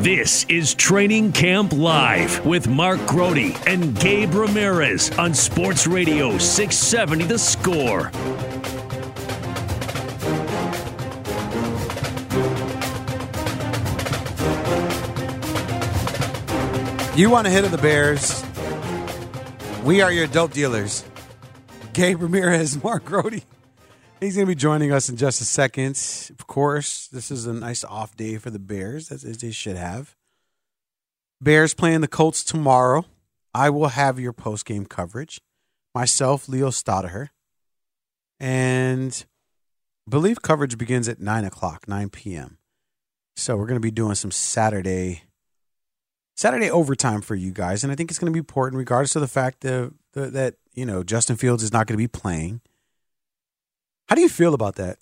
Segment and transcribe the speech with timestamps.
[0.00, 3.36] This is Training Camp Live with Mark Grote
[3.68, 8.10] and Gabe Ramirez on Sports Radio 670 The Score.
[17.14, 18.42] You want to hit of the Bears?
[19.84, 21.04] We are your dope dealers.
[21.92, 23.44] Gabe Ramirez, Mark Grote.
[24.20, 25.96] He's going to be joining us in just a second.
[26.38, 30.14] Of course, this is a nice off day for the Bears, as they should have.
[31.40, 33.06] Bears playing the Colts tomorrow.
[33.54, 35.40] I will have your post game coverage.
[35.94, 37.30] Myself, Leo Staudaher.
[38.38, 39.24] And
[40.06, 42.58] I believe coverage begins at 9 o'clock, 9 p.m.
[43.36, 45.22] So we're going to be doing some Saturday
[46.36, 49.20] Saturday overtime for you guys, and I think it's going to be important, regardless of
[49.20, 52.62] the fact that, that you know Justin Fields is not going to be playing.
[54.10, 54.98] How do you feel about that?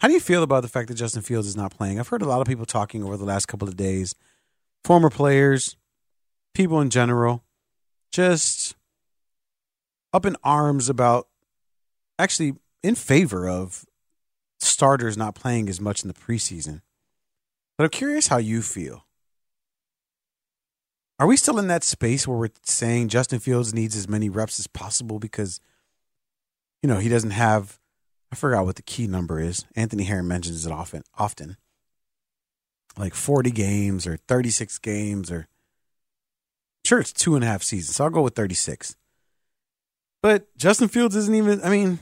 [0.00, 2.00] How do you feel about the fact that Justin Fields is not playing?
[2.00, 4.16] I've heard a lot of people talking over the last couple of days,
[4.84, 5.76] former players,
[6.52, 7.44] people in general,
[8.10, 8.74] just
[10.12, 11.28] up in arms about
[12.18, 13.84] actually in favor of
[14.58, 16.80] starters not playing as much in the preseason.
[17.78, 19.06] But I'm curious how you feel.
[21.20, 24.58] Are we still in that space where we're saying Justin Fields needs as many reps
[24.58, 25.60] as possible because,
[26.84, 27.80] you know, he doesn't have,
[28.30, 29.64] I forgot what the key number is.
[29.74, 31.56] Anthony Herron mentions it often, often.
[32.98, 35.48] Like 40 games or 36 games or,
[36.84, 37.96] sure, it's two and a half seasons.
[37.96, 38.96] So I'll go with 36.
[40.20, 42.00] But Justin Fields isn't even, I mean,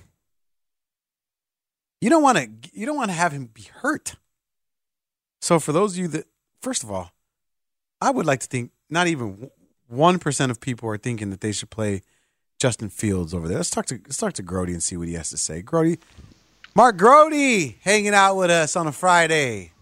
[2.01, 4.17] you don't want to, you don't want to have him be hurt.
[5.41, 6.27] So for those of you that,
[6.61, 7.13] first of all,
[8.01, 9.49] I would like to think not even
[9.87, 12.03] one percent of people are thinking that they should play
[12.63, 13.57] Justin Fields over there.
[13.57, 15.63] Let's talk to let's talk to Grote and see what he has to say.
[15.63, 15.99] Grote,
[16.77, 19.73] Mark Grote, hanging out with us on a Friday.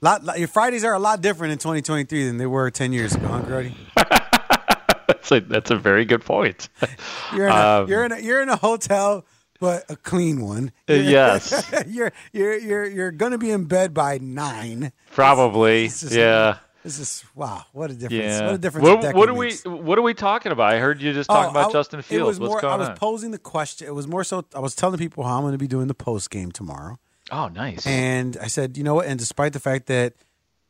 [0.00, 3.14] Lot, lot, your Fridays are a lot different in 2023 than they were 10 years
[3.14, 3.70] ago, huh, Grote?
[5.06, 6.68] that's a that's a very good point.
[7.32, 9.24] You're in a, um, you're in a, you're in a hotel
[9.60, 10.72] but a clean one.
[10.90, 11.72] Uh, yes.
[11.86, 14.90] you're you're you're you're going to be in bed by 9.
[15.12, 15.88] Probably.
[16.10, 16.58] yeah.
[16.86, 17.64] This is wow!
[17.72, 18.22] What a difference!
[18.22, 18.46] Yeah.
[18.46, 18.86] What a difference!
[18.86, 19.52] What, what are we?
[19.64, 20.72] What are we talking about?
[20.72, 22.38] I heard you just talking oh, about I, Justin Fields.
[22.38, 22.60] What's more.
[22.60, 22.96] going I was on?
[22.96, 23.88] posing the question.
[23.88, 24.44] It was more so.
[24.54, 27.00] I was telling people how I'm going to be doing the post game tomorrow.
[27.32, 27.84] Oh, nice!
[27.88, 29.06] And I said, you know what?
[29.06, 30.14] And despite the fact that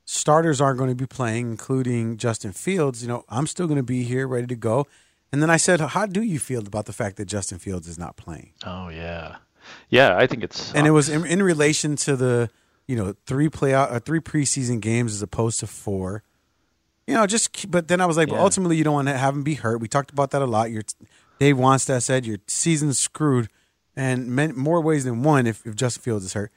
[0.06, 3.83] starters aren't going to be playing, including Justin Fields, you know, I'm still going to
[3.83, 4.87] be here, ready to go.
[5.33, 7.98] And then I said, how do you feel about the fact that Justin Fields is
[7.98, 8.53] not playing?
[8.65, 9.37] Oh yeah,
[9.91, 10.16] yeah.
[10.16, 12.48] I think it's and it was in, in relation to the
[12.86, 16.22] you know three playout, uh, three preseason games as opposed to four
[17.06, 18.34] you know, just but then I was like, yeah.
[18.34, 19.80] but ultimately you don't want to have him be hurt.
[19.80, 20.70] We talked about that a lot.
[20.70, 20.82] Your
[21.38, 23.48] Dave Wannstedt said your season's screwed,
[23.94, 26.50] and more ways than one if, if Justin Fields is hurt.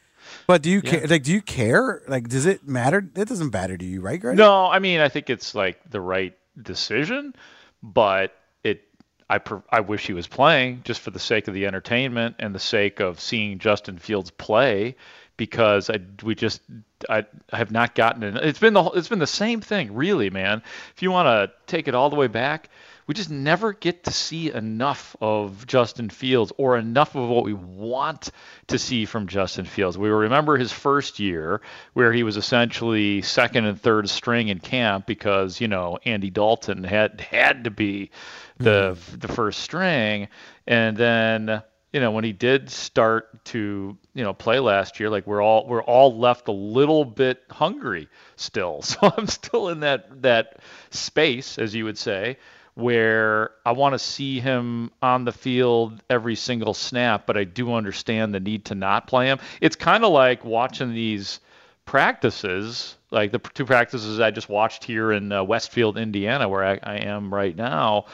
[0.47, 0.91] But do you yeah.
[0.91, 1.07] care?
[1.07, 2.01] Like, do you care?
[2.07, 3.07] Like, does it matter?
[3.15, 4.37] It doesn't matter to you, right, Greg?
[4.37, 7.35] No, I mean, I think it's like the right decision,
[7.83, 8.83] but it.
[9.29, 12.59] I I wish he was playing just for the sake of the entertainment and the
[12.59, 14.95] sake of seeing Justin Fields play
[15.39, 16.61] because I we just
[17.09, 18.35] I, I have not gotten it.
[18.35, 20.61] It's been the it's been the same thing, really, man.
[20.95, 22.69] If you want to take it all the way back,
[23.07, 27.53] we just never get to see enough of Justin Fields or enough of what we
[27.53, 28.31] want
[28.67, 29.97] to see from Justin Fields.
[29.97, 31.61] We remember his first year
[31.93, 36.83] where he was essentially second and third string in camp because you know Andy Dalton
[36.83, 38.11] had had to be
[38.57, 39.19] the mm-hmm.
[39.19, 40.27] the first string,
[40.67, 41.63] and then
[41.93, 45.65] you know, when he did start to, you know, play last year, like we're all
[45.65, 48.81] we're all left a little bit hungry still.
[48.89, 50.57] So I'm still in that that
[50.89, 52.35] space, as you would say,
[52.73, 57.73] where I want to see him on the field every single snap, but I do
[57.73, 59.39] understand the need to not play him.
[59.61, 61.39] It's kind of like watching these
[61.85, 66.79] practices, like the two practices I just watched here in uh, Westfield, Indiana, where I,
[66.83, 68.05] I am right now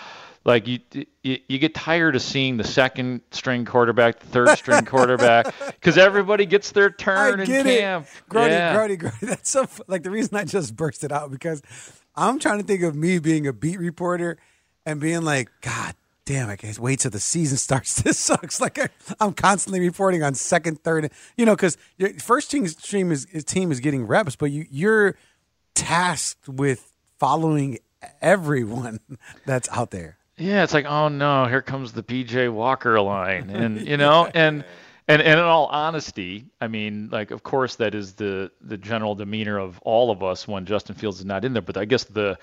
[0.45, 0.79] like you,
[1.23, 5.97] you, you get tired of seeing the second string quarterback, the third string quarterback, because
[5.97, 8.05] everybody gets their turn I in get camp.
[8.05, 8.29] It.
[8.29, 8.75] Grody, yeah.
[8.75, 9.19] Grody, Grody.
[9.21, 11.63] That's so like the reason I just burst it out because
[12.15, 14.37] I'm trying to think of me being a beat reporter
[14.85, 15.95] and being like, God
[16.25, 18.01] damn, I can't wait till the season starts.
[18.03, 18.61] This sucks.
[18.61, 18.89] Like I,
[19.19, 23.71] am constantly reporting on second, third, you know, because your first team stream is team
[23.71, 25.15] is getting reps, but you you're
[25.73, 27.79] tasked with following
[28.21, 28.99] everyone
[29.45, 30.17] that's out there.
[30.37, 34.65] Yeah, it's like, oh no, here comes the PJ Walker line, and you know, and
[35.07, 39.13] and and in all honesty, I mean, like, of course, that is the the general
[39.13, 41.61] demeanor of all of us when Justin Fields is not in there.
[41.61, 42.37] But I guess the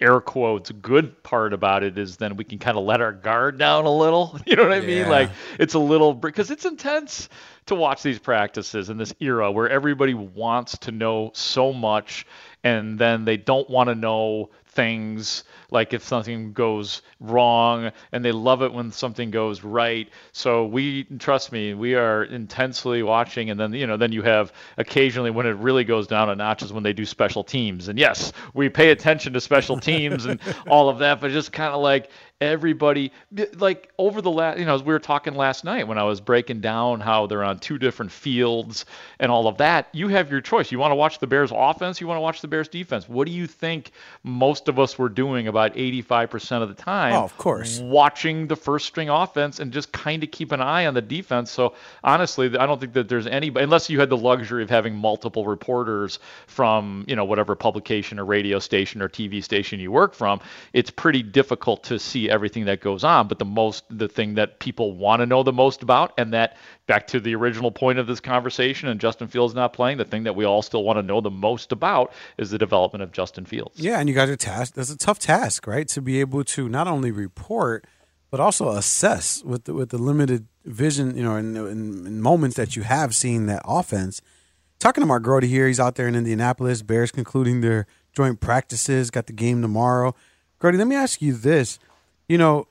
[0.00, 3.58] air quotes good part about it is then we can kind of let our guard
[3.58, 4.40] down a little.
[4.46, 5.02] You know what I yeah.
[5.02, 5.08] mean?
[5.08, 7.28] Like, it's a little because it's intense
[7.66, 12.26] to watch these practices in this era where everybody wants to know so much
[12.62, 18.30] and then they don't want to know things like if something goes wrong and they
[18.30, 20.08] love it when something goes right.
[20.32, 24.52] So we trust me we are intensely watching and then you know then you have
[24.76, 27.88] occasionally when it really goes down a notch is when they do special teams.
[27.88, 30.38] And yes we pay attention to special teams and
[30.68, 32.10] all of that but just kind of like
[32.40, 33.12] everybody
[33.56, 36.20] like over the last you know as we were talking last night when i was
[36.20, 38.84] breaking down how they're on two different fields
[39.18, 40.70] and all of that you have your choice.
[40.70, 43.08] You want to watch the bears offense you want to watch the bears defense.
[43.08, 43.92] What do you think
[44.22, 47.14] most of us were doing about 85% of the time?
[47.14, 47.78] Oh, of course.
[47.80, 51.50] Watching the first string offense and just kind of keep an eye on the defense.
[51.50, 51.74] So
[52.04, 55.46] honestly i don't think that there's any unless you had the luxury of having multiple
[55.46, 60.40] reporters from you know whatever publication or radio station or tv station you work from
[60.72, 64.58] it's pretty difficult to see everything that goes on, but the most the thing that
[64.58, 66.56] people want to know the most about, and that
[66.86, 70.24] back to the original point of this conversation, and Justin Fields not playing, the thing
[70.24, 73.44] that we all still want to know the most about is the development of Justin
[73.44, 73.78] Fields.
[73.78, 74.76] Yeah, and you guys are tasked.
[74.76, 75.88] That's a tough task, right?
[75.88, 77.86] To be able to not only report
[78.30, 82.56] but also assess with the, with the limited vision, you know, in, in, in moments
[82.56, 84.20] that you have seen that offense.
[84.78, 86.82] Talking to Mark Grote here, he's out there in Indianapolis.
[86.82, 90.14] Bears concluding their joint practices, got the game tomorrow.
[90.58, 91.78] Grote, let me ask you this:
[92.28, 92.66] you know,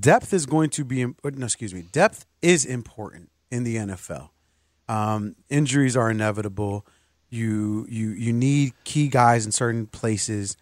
[0.00, 4.30] depth is going to be, no, excuse me, depth is important in the NFL.
[4.88, 6.86] Um, injuries are inevitable.
[7.30, 10.56] You you you need key guys in certain places.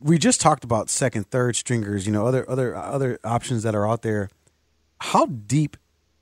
[0.00, 2.06] We just talked about second, third stringers.
[2.06, 4.30] You know, other other other options that are out there.
[5.00, 5.76] How deep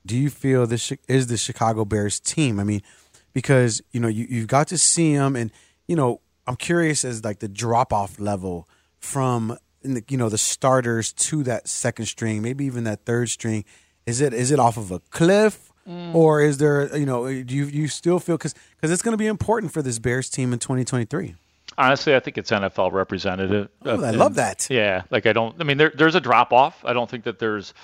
[0.05, 2.61] do you feel this is the Chicago Bears team?
[2.61, 2.83] I mean,
[3.33, 5.51] because you know you you've got to see them, and
[5.89, 8.69] you know I'm curious as like the drop off level
[8.99, 9.57] from
[9.95, 13.65] the, you know the starters to that second string, maybe even that third string?
[14.07, 16.15] Is it is it off of a cliff, mm.
[16.15, 19.19] or is there you know do you you still feel because because it's going to
[19.19, 21.35] be important for this Bears team in 2023?
[21.79, 23.69] Honestly, I think it's NFL representative.
[23.85, 24.69] Oh, I love that.
[24.71, 25.61] Yeah, like I don't.
[25.61, 26.83] I mean, there, there's a drop off.
[26.85, 27.75] I don't think that there's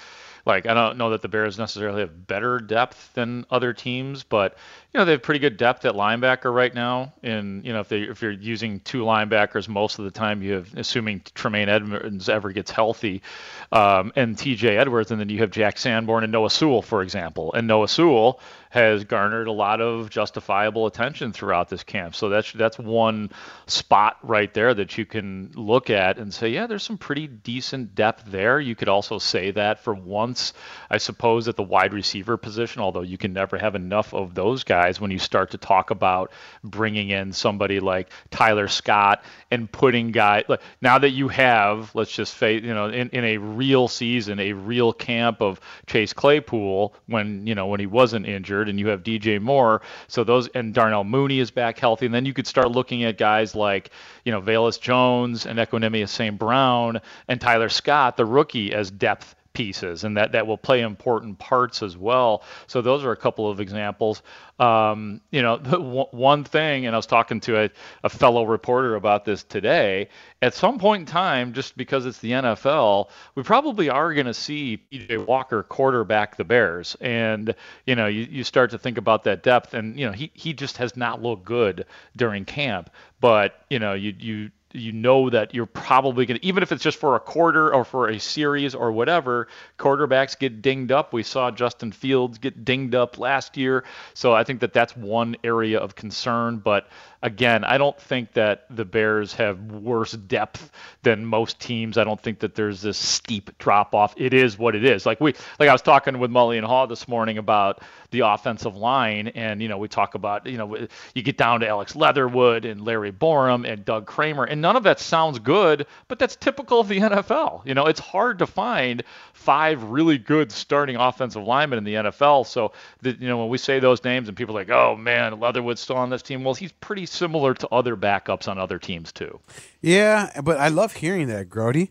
[0.46, 4.56] like I don't know that the Bears necessarily have better depth than other teams, but
[4.93, 7.15] you know they have pretty good depth at linebacker right now.
[7.23, 10.55] And you know if they if you're using two linebackers most of the time, you
[10.55, 13.23] have assuming Tremaine Edmunds ever gets healthy,
[13.71, 14.77] um, and T.J.
[14.77, 17.55] Edwards, and then you have Jack Sanborn and Noah Sewell, for example.
[17.55, 22.15] And Noah Sewell has garnered a lot of justifiable attention throughout this camp.
[22.15, 23.31] So that's that's one
[23.67, 27.94] spot right there that you can look at and say, yeah, there's some pretty decent
[27.94, 28.61] depth there.
[28.61, 30.53] You could also say that for once,
[30.91, 34.65] I suppose, at the wide receiver position, although you can never have enough of those
[34.65, 36.32] guys when you start to talk about
[36.64, 42.11] bringing in somebody like Tyler Scott and putting guys like now that you have, let's
[42.11, 46.94] just face, you know, in, in a real season, a real camp of Chase Claypool
[47.06, 49.82] when you know when he wasn't injured and you have DJ Moore.
[50.08, 53.19] So those and Darnell Mooney is back healthy, and then you could start looking at
[53.19, 53.90] guys like
[54.25, 56.38] you know Velus Jones and Equanimeous St.
[56.38, 61.38] Brown and Tyler Scott, the rookie, as depth pieces and that that will play important
[61.38, 62.43] parts as well.
[62.66, 64.22] So those are a couple of examples.
[64.58, 67.70] Um, you know w- one thing and i was talking to a,
[68.04, 70.08] a fellow reporter about this today
[70.40, 74.34] at some point in time just because it's the nfl we probably are going to
[74.34, 76.96] see pj walker quarterback the bears.
[77.00, 77.55] And
[77.87, 80.52] you know you, you start to think about that depth and you know he, he
[80.52, 82.90] just has not looked good during camp.
[83.20, 86.82] But you know you you you know that you're probably going to, even if it's
[86.82, 89.48] just for a quarter or for a series or whatever,
[89.79, 91.12] quarterbacks get dinged up.
[91.12, 93.84] We saw Justin Fields get dinged up last year.
[94.14, 96.58] So I think that that's one area of concern.
[96.58, 96.88] But
[97.22, 100.70] again, I don't think that the Bears have worse depth
[101.02, 101.96] than most teams.
[101.96, 104.14] I don't think that there's this steep drop off.
[104.17, 105.06] It is what it is.
[105.06, 108.76] Like we, like I was talking with Mully and Haugh this morning about the offensive
[108.76, 112.64] line, and you know we talk about you know you get down to Alex Leatherwood
[112.64, 116.81] and Larry Borom and Doug Kramer, and none of that sounds good, but that's typical
[116.81, 117.66] of the NFL.
[117.66, 119.02] You know, it's hard to find
[119.34, 122.46] five really good starting offensive linemen in the NFL.
[122.46, 125.38] So, the, you know, when we say those names and people are like, oh man,
[125.38, 129.12] Leatherwood's still on this team, well, he's pretty similar to other backups on other teams
[129.12, 129.38] too.
[129.82, 131.88] Yeah, but I love hearing that, Grote.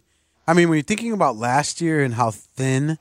[0.47, 2.97] I mean, when you're thinking about last year and how thin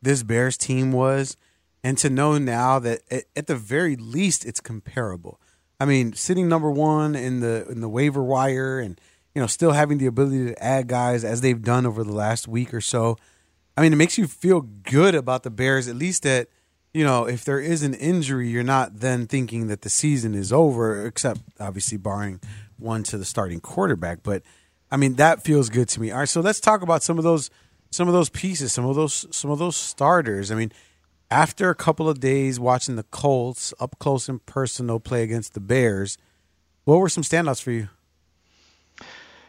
[0.00, 1.36] this Bears team was,
[1.82, 3.00] and to know now that
[3.36, 5.40] at the very least it's comparable.
[5.78, 9.00] I mean, sitting number one in the in the waiver wire, and
[9.34, 12.48] you know, still having the ability to add guys as they've done over the last
[12.48, 13.18] week or so.
[13.76, 16.48] I mean, it makes you feel good about the Bears, at least that,
[16.94, 20.54] you know, if there is an injury, you're not then thinking that the season is
[20.54, 22.40] over, except obviously barring
[22.78, 24.22] one to the starting quarterback.
[24.22, 24.42] But
[24.90, 26.10] I mean, that feels good to me.
[26.10, 27.50] All right, so let's talk about some of those
[27.90, 30.50] some of those pieces, some of those some of those starters.
[30.50, 30.72] I mean,
[31.30, 35.60] after a couple of days watching the Colts up close and personal play against the
[35.60, 36.18] Bears,
[36.84, 37.88] what were some standouts for you?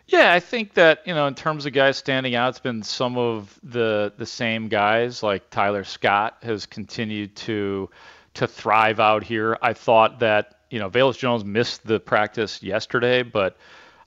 [0.08, 3.18] Yeah, I think that you know, in terms of guys standing out, it's been some
[3.18, 5.22] of the the same guys.
[5.22, 7.90] Like Tyler Scott has continued to
[8.36, 9.58] to thrive out here.
[9.62, 13.58] I thought that you know Velus Jones missed the practice yesterday, but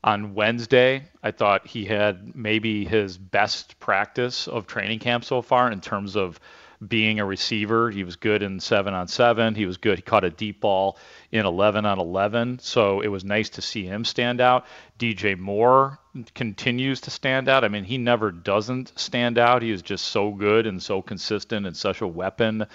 [0.02, 5.70] on Wednesday, I thought he had maybe his best practice of training camp so far
[5.70, 6.40] in terms of
[6.86, 7.90] being a receiver.
[7.90, 9.54] He was good in seven on seven.
[9.54, 9.98] He was good.
[9.98, 10.98] He caught a deep ball
[11.30, 12.58] in 11 on 11.
[12.60, 14.66] So it was nice to see him stand out.
[14.98, 15.98] DJ Moore
[16.34, 17.64] continues to stand out.
[17.64, 19.62] I mean, he never doesn't stand out.
[19.62, 22.66] He is just so good and so consistent and such a weapon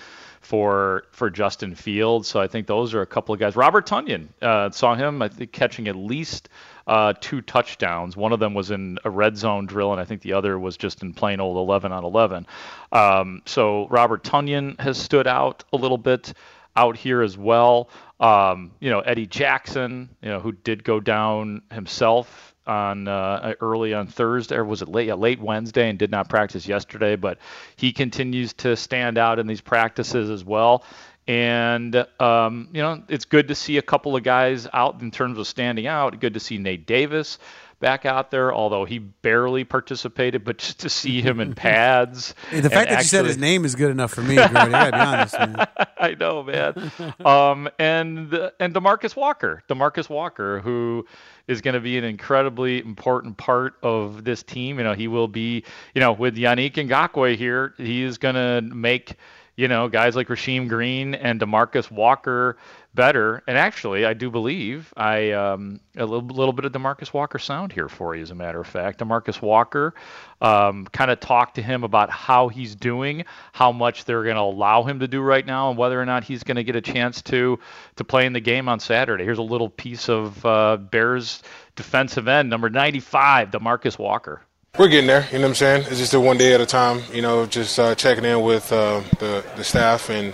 [0.41, 2.27] for for Justin Fields.
[2.27, 3.55] So I think those are a couple of guys.
[3.55, 6.49] Robert Tonyan uh, saw him I think catching at least
[6.87, 8.15] uh, two touchdowns.
[8.15, 10.77] One of them was in a red zone drill, and I think the other was
[10.77, 12.45] just in plain old 11 on 11.
[12.91, 16.33] Um, so Robert Tonyan has stood out a little bit
[16.75, 17.89] out here as well.
[18.19, 23.93] Um, you know, Eddie Jackson, you know, who did go down himself on uh, early
[23.93, 25.07] on Thursday, or was it late?
[25.07, 27.15] Yeah, late Wednesday, and did not practice yesterday.
[27.15, 27.37] But
[27.75, 30.83] he continues to stand out in these practices as well.
[31.27, 35.39] And um, you know, it's good to see a couple of guys out in terms
[35.39, 36.19] of standing out.
[36.19, 37.39] Good to see Nate Davis
[37.79, 40.43] back out there, although he barely participated.
[40.43, 43.37] But just to see him in pads, hey, the fact that actually, you said his
[43.37, 44.37] name is good enough for me.
[44.37, 45.39] I gotta be honest.
[45.39, 45.67] Man.
[45.97, 46.91] I know, man.
[47.25, 51.05] um, and and Demarcus Walker, Demarcus Walker, who
[51.47, 54.77] is going to be an incredibly important part of this team.
[54.77, 55.63] You know, he will be,
[55.93, 59.15] you know, with Yannick Ngakoue here, he is going to make
[59.55, 62.57] you know, guys like Rasheem Green and Demarcus Walker
[62.93, 63.41] better.
[63.47, 67.71] And actually, I do believe I um, a little, little bit of Demarcus Walker sound
[67.71, 68.99] here for you, as a matter of fact.
[68.99, 69.93] Demarcus Walker
[70.41, 74.41] um, kind of talked to him about how he's doing, how much they're going to
[74.41, 76.81] allow him to do right now, and whether or not he's going to get a
[76.81, 77.59] chance to
[77.95, 79.23] to play in the game on Saturday.
[79.23, 81.43] Here's a little piece of uh, Bears
[81.75, 84.41] defensive end, number 95, Demarcus Walker.
[84.77, 85.85] We're getting there, you know what I'm saying?
[85.87, 88.73] It's just a one day at a time, you know, just uh, checking in with
[88.73, 90.33] uh, the, the staff and,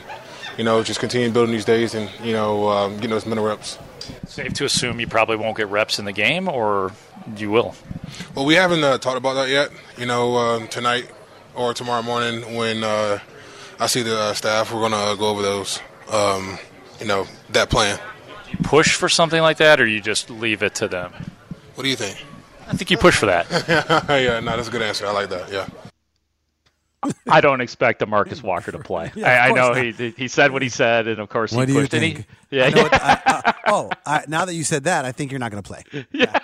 [0.57, 3.77] you know, just continue building these days and, you know, um, getting those mental reps.
[4.25, 6.91] Safe to assume you probably won't get reps in the game, or
[7.37, 7.75] you will?
[8.33, 9.69] Well, we haven't uh, talked about that yet.
[9.95, 11.07] You know, uh, tonight
[11.53, 13.19] or tomorrow morning when uh,
[13.79, 15.79] I see the uh, staff, we're going to go over those,
[16.11, 16.57] um,
[16.99, 17.99] you know, that plan.
[18.49, 21.13] You push for something like that, or you just leave it to them?
[21.75, 22.25] What do you think?
[22.71, 23.47] I think you push for that.
[24.09, 25.05] yeah, no, that's a good answer.
[25.05, 25.51] I like that.
[25.51, 25.67] Yeah.
[27.27, 29.11] I don't expect Demarcus Walker to play.
[29.15, 31.73] yeah, I, I, know he he said what he said, and of course what he
[31.73, 31.91] pushed.
[31.93, 32.69] He, yeah.
[32.69, 33.89] What, I, oh,
[34.27, 35.83] now that you said that, I think you're not going to play.
[36.11, 36.39] Yeah.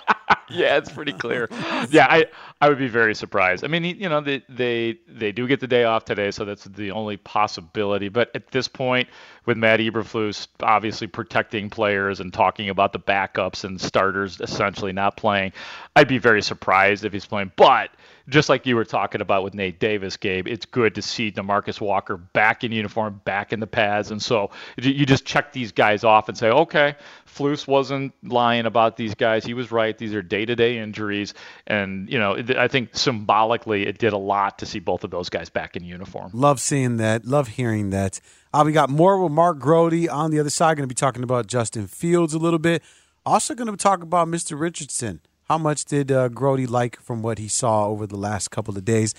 [0.50, 1.48] yeah, it's pretty clear.
[1.90, 2.26] Yeah, I
[2.60, 3.64] I would be very surprised.
[3.64, 6.64] I mean, you know, they they they do get the day off today, so that's
[6.64, 8.08] the only possibility.
[8.08, 9.08] But at this point,
[9.46, 15.16] with Matt Eberflus obviously protecting players and talking about the backups and starters essentially not
[15.16, 15.52] playing,
[15.94, 17.52] I'd be very surprised if he's playing.
[17.54, 17.90] But
[18.28, 21.80] just like you were talking about with Nate Davis, Gabe, it's good to see Demarcus
[21.80, 26.04] Walker back in uniform, back in the pads, and so you just check these guys
[26.04, 26.96] off and say, okay,
[27.26, 29.96] Flus wasn't lying about these guys; he was right.
[29.96, 31.34] These are day-to-day injuries,
[31.66, 35.28] and you know, I think symbolically, it did a lot to see both of those
[35.28, 36.30] guys back in uniform.
[36.32, 37.24] Love seeing that.
[37.24, 38.20] Love hearing that.
[38.52, 40.76] Uh, we got more with Mark Grote on the other side.
[40.76, 42.82] Going to be talking about Justin Fields a little bit.
[43.26, 44.58] Also, going to talk about Mr.
[44.58, 45.20] Richardson.
[45.44, 48.84] How much did uh, Grote like from what he saw over the last couple of
[48.84, 49.14] days?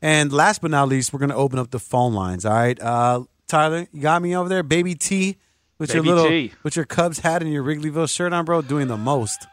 [0.00, 2.44] And last but not least, we're going to open up the phone lines.
[2.44, 5.38] All right, uh, Tyler, you got me over there, baby T,
[5.78, 6.52] with baby your little T.
[6.62, 9.46] with your Cubs hat and your Wrigleyville shirt on, bro, doing the most.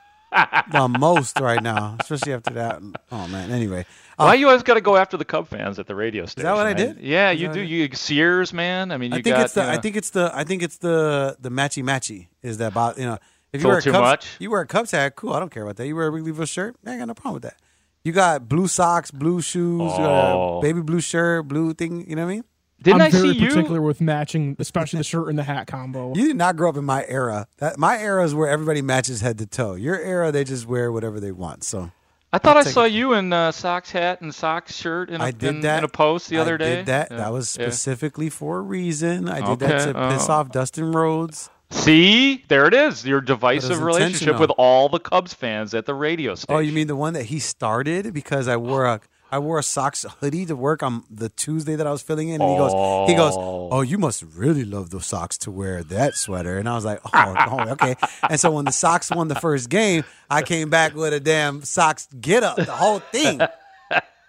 [0.71, 2.81] The most right now, especially after that.
[3.11, 3.51] Oh man.
[3.51, 3.85] Anyway,
[4.17, 6.47] uh, why you always got to go after the Cub fans at the radio station?
[6.47, 6.99] Is that what I did?
[6.99, 7.61] Yeah, you do.
[7.61, 8.91] You Sears, man.
[8.91, 9.63] I mean, I think got, it's the.
[9.63, 10.31] I think it's the.
[10.33, 12.27] I think it's the the matchy matchy.
[12.43, 13.17] Is that about you know?
[13.51, 14.27] If you wear a too Cubs, much.
[14.39, 15.33] You wear a Cubs hat, cool.
[15.33, 15.87] I don't care about that.
[15.87, 17.55] You wear a Wrigleyville shirt, I ain't got no problem with that.
[18.03, 20.61] You got blue socks, blue shoes, oh.
[20.61, 22.07] baby blue shirt, blue thing.
[22.07, 22.43] You know what I mean?
[22.81, 23.49] Didn't I'm I very see you?
[23.49, 26.13] particular with matching, especially the shirt and the hat combo.
[26.15, 27.47] You did not grow up in my era.
[27.57, 29.73] That my era is where everybody matches head to toe.
[29.75, 31.63] Your era, they just wear whatever they want.
[31.63, 31.91] So
[32.31, 35.31] I thought i saw you in uh, Sox hat and Sox shirt in a, I
[35.31, 35.79] did in, that.
[35.79, 36.73] in a post the other day.
[36.73, 36.75] I.
[36.77, 37.11] Did that?
[37.11, 37.17] Yeah.
[37.17, 37.65] That was Yeah.
[37.65, 39.27] specifically for a reason.
[39.27, 39.67] I did Okay.
[39.67, 40.33] that to piss Oh.
[40.33, 41.49] off Dustin Rhodes.
[41.71, 43.05] See, there it is.
[43.05, 46.55] Your divisive relationship with all the Cubs fans at the radio station.
[46.55, 49.63] Oh, you mean the one that he started because I wore a I wore a
[49.63, 53.09] Sox hoodie to work on the Tuesday that I was filling in, and he goes,
[53.09, 53.69] he goes, Oh.
[53.71, 56.99] oh, you must really love those Sox to wear that sweater, and I was like,
[57.05, 57.95] oh, oh, okay.
[58.29, 61.61] And so when the Sox won the first game, I came back with a damn
[61.63, 63.41] Sox get up, the whole thing.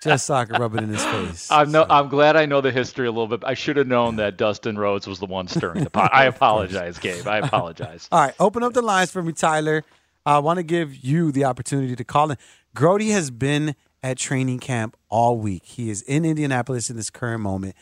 [0.02, 1.50] Just so I could rub it in his face.
[1.50, 3.40] I'm no, So- I'm glad I know the history a little bit.
[3.44, 6.10] I should have known that Dustin Rhodes was the one stirring the pot.
[6.14, 7.26] I apologize, Gabe.
[7.26, 8.08] I apologize.
[8.10, 9.84] All right, open up the lines for me, Tyler.
[10.24, 12.38] I want to give you the opportunity to call in.
[12.74, 15.64] Grote has been at training camp all week.
[15.64, 17.74] He is in Indianapolis in this current moment.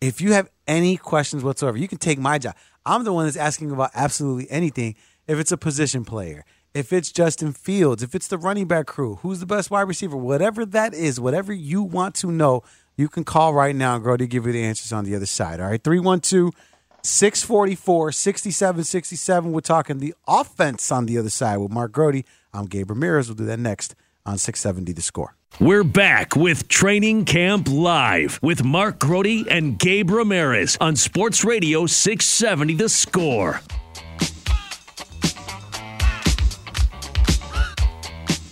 [0.00, 2.54] If you have any questions whatsoever, you can take my job.
[2.84, 4.94] I'm the one that's asking about absolutely anything.
[5.26, 6.44] If it's a position player,
[6.74, 10.16] if it's Justin Fields, if it's the running back crew, who's the best wide receiver,
[10.16, 12.62] whatever that is, whatever you want to know,
[12.96, 15.60] you can call right now and Grote give you the answers on the other side.
[15.60, 16.52] All right, 312
[17.02, 19.52] 644 6767.
[19.52, 22.24] We're talking the offense on the other side with Mark Grote.
[22.52, 23.28] I'm Gabe Ramirez.
[23.28, 23.94] We'll do that next
[24.26, 25.34] on 670 The Score.
[25.58, 31.86] We're back with Training Camp Live with Mark Grote and Gabe Ramirez on Sports Radio
[31.86, 33.60] 670 The Score.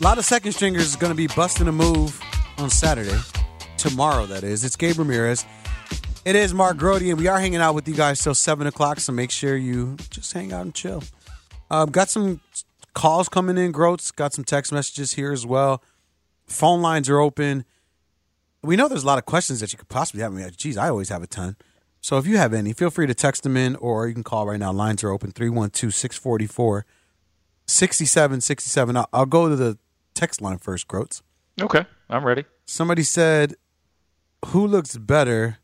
[0.01, 2.21] A lot of second stringers is going to be busting a move
[2.59, 3.19] on Saturday.
[3.77, 4.65] Tomorrow, that is.
[4.65, 5.45] It's Gabe Ramirez.
[6.25, 8.99] It is Mark Grote, and we are hanging out with you guys till 7 o'clock,
[9.01, 11.03] so make sure you just hang out and chill.
[11.71, 12.41] Um, got some
[12.95, 14.11] calls coming in, Groats.
[14.11, 15.83] Got some text messages here as well.
[16.47, 17.65] Phone lines are open.
[18.63, 20.33] We know there's a lot of questions that you could possibly have.
[20.33, 21.57] I mean, geez, I always have a ton.
[22.01, 24.47] So if you have any, feel free to text them in or you can call
[24.47, 24.73] right now.
[24.73, 26.87] Lines are open 312 644
[27.67, 28.97] 6767.
[28.97, 29.79] I'll, I'll go to the
[30.13, 31.23] text line first, Groats.
[31.61, 32.45] Okay, I'm ready.
[32.67, 33.55] Somebody said,
[34.47, 35.59] "Who looks better?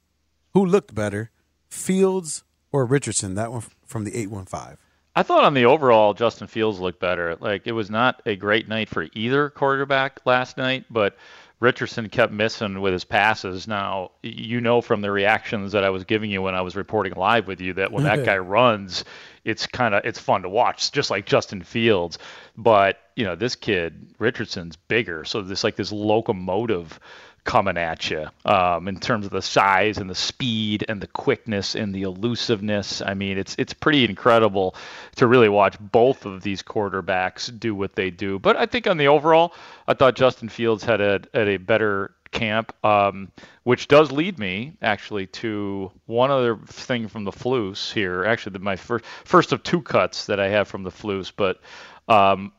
[0.54, 1.30] Who looked better,
[1.68, 4.78] Fields or Richardson?" That one from the eight one five.
[5.14, 7.36] I thought on the overall, Justin Fields looked better.
[7.36, 11.16] Like it was not a great night for either quarterback last night, but
[11.58, 13.66] Richardson kept missing with his passes.
[13.66, 17.14] Now you know from the reactions that I was giving you when I was reporting
[17.14, 19.04] live with you that when that guy runs,
[19.44, 22.18] it's kind of it's fun to watch, just like Justin Fields.
[22.56, 27.00] But you know this kid Richardson's bigger, so there's like this locomotive
[27.44, 31.74] coming at you um, in terms of the size and the speed and the quickness
[31.74, 33.02] and the elusiveness.
[33.02, 34.74] I mean, it's it's pretty incredible
[35.16, 38.38] to really watch both of these quarterbacks do what they do.
[38.38, 39.54] But I think on the overall,
[39.88, 43.32] I thought Justin Fields had a had a better camp, um,
[43.64, 48.24] which does lead me actually to one other thing from the Flus here.
[48.24, 51.60] Actually, my first first of two cuts that I have from the Flus, but.
[52.08, 52.52] Um,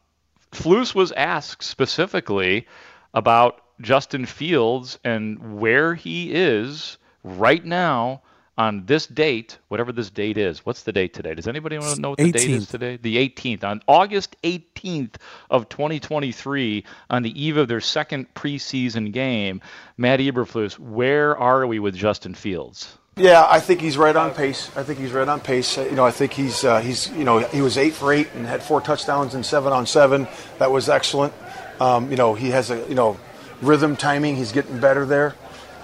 [0.52, 2.68] Flus was asked specifically
[3.14, 8.22] about Justin Fields and where he is right now
[8.58, 10.66] on this date, whatever this date is.
[10.66, 11.34] What's the date today?
[11.34, 12.98] Does anybody want to know what the date is today?
[13.02, 13.64] The 18th.
[13.64, 15.16] On August 18th
[15.50, 19.62] of 2023, on the eve of their second preseason game,
[19.98, 22.98] Matt Eberflus, where are we with Justin Fields?
[23.18, 24.70] Yeah, I think he's right on pace.
[24.76, 25.78] I think he's right on pace.
[25.78, 28.46] You know, I think he's uh, he's you know he was eight for eight and
[28.46, 30.28] had four touchdowns and seven on seven.
[30.60, 31.34] That was excellent.
[31.82, 33.20] Um, you know, he has a you know
[33.62, 34.36] rhythm timing.
[34.36, 35.36] He's getting better there,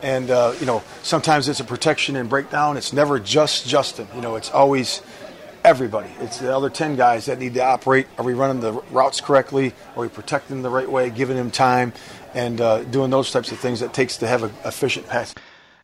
[0.02, 2.78] and uh, you know sometimes it's a protection and breakdown.
[2.78, 4.08] It's never just Justin.
[4.16, 5.02] You know, it's always
[5.64, 6.10] everybody.
[6.20, 8.08] It's the other ten guys that need to operate.
[8.18, 9.74] Are we running the routes correctly?
[9.96, 11.10] Are we protecting the right way?
[11.10, 11.94] Giving him time
[12.34, 15.34] and uh, doing those types of things that takes to have an efficient pass.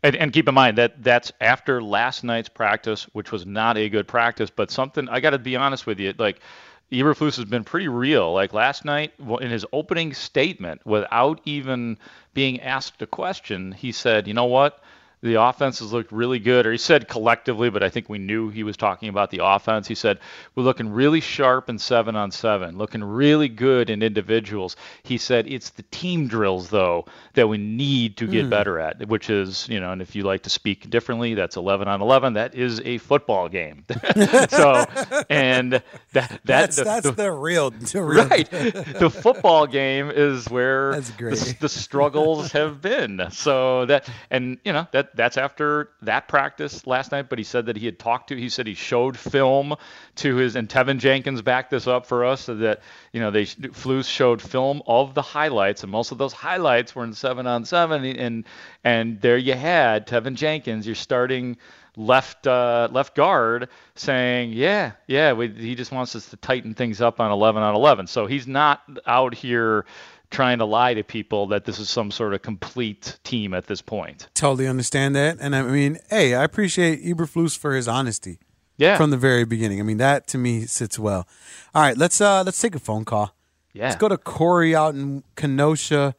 [0.04, 3.88] And, and keep in mind that that's after last night's practice, which was not a
[3.88, 6.42] good practice, but something I got to be honest with you, like
[6.91, 8.34] Eberflus has been pretty real.
[8.34, 11.98] Like last night, in his opening statement, without even
[12.34, 14.83] being asked a question, he said, "You know what?
[15.24, 18.64] The offenses looked really good." Or he said collectively, but I think we knew he
[18.64, 19.88] was talking about the offense.
[19.88, 20.20] He said,
[20.54, 25.48] "We're looking really sharp in seven on seven, looking really good in individuals." He said,
[25.48, 28.50] "It's the team drills though that we need to get hmm.
[28.50, 31.88] better at, which is, you know, and if you like to speak differently, that's 11
[31.88, 32.34] on 11.
[32.34, 33.86] That is a football game.
[34.50, 34.86] so,
[35.30, 35.84] and that
[36.14, 38.50] that That's the- that's the- the, real, the real right.
[38.52, 43.28] the football game is where That's the, the struggles have been.
[43.32, 47.30] So that, and you know, that that's after that practice last night.
[47.30, 48.36] But he said that he had talked to.
[48.36, 49.76] He said he showed film
[50.17, 52.41] to his, and Teven Jenkins backed this up for us.
[52.41, 56.34] So that you know, they Flus showed film of the highlights, and most of those
[56.34, 58.45] highlights were in seven on seven, and
[58.84, 61.58] and there you had Teven Jenkins, you're starting
[61.95, 67.02] left uh, left guard saying, "Yeah, yeah, we, he just wants us to tighten things
[67.02, 69.86] up on 11 on 11." So he's not out here
[70.34, 73.82] trying to lie to people that this is some sort of complete team at this
[73.82, 74.28] point.
[74.34, 78.39] totally understand that, and I mean, hey, I appreciate Eberflus for his honesty
[78.78, 79.80] Yeah, from the very beginning.
[79.80, 81.28] I mean, that to me sits well.
[81.74, 83.34] All right, let's uh let's take a phone call.
[83.72, 83.86] yeah.
[83.86, 86.15] Let's go to Corey out in Kenosha.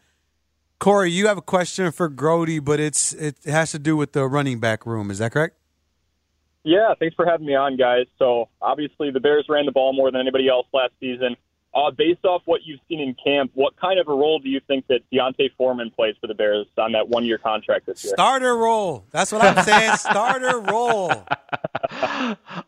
[0.78, 4.26] Corey, you have a question for Grote, but it's it has to do with the
[4.26, 5.10] running back room.
[5.10, 5.56] Is that correct?
[6.62, 8.06] Yeah, thanks for having me on, guys.
[8.18, 11.36] So obviously the Bears ran the ball more than anybody else last season.
[11.74, 14.60] Uh, based off what you've seen in camp, what kind of a role do you
[14.66, 18.12] think that D'Onta Foreman plays for the Bears on that one-year contract this year?
[18.14, 19.04] Starter role.
[19.10, 19.96] That's what I'm saying.
[19.96, 21.24] Starter role.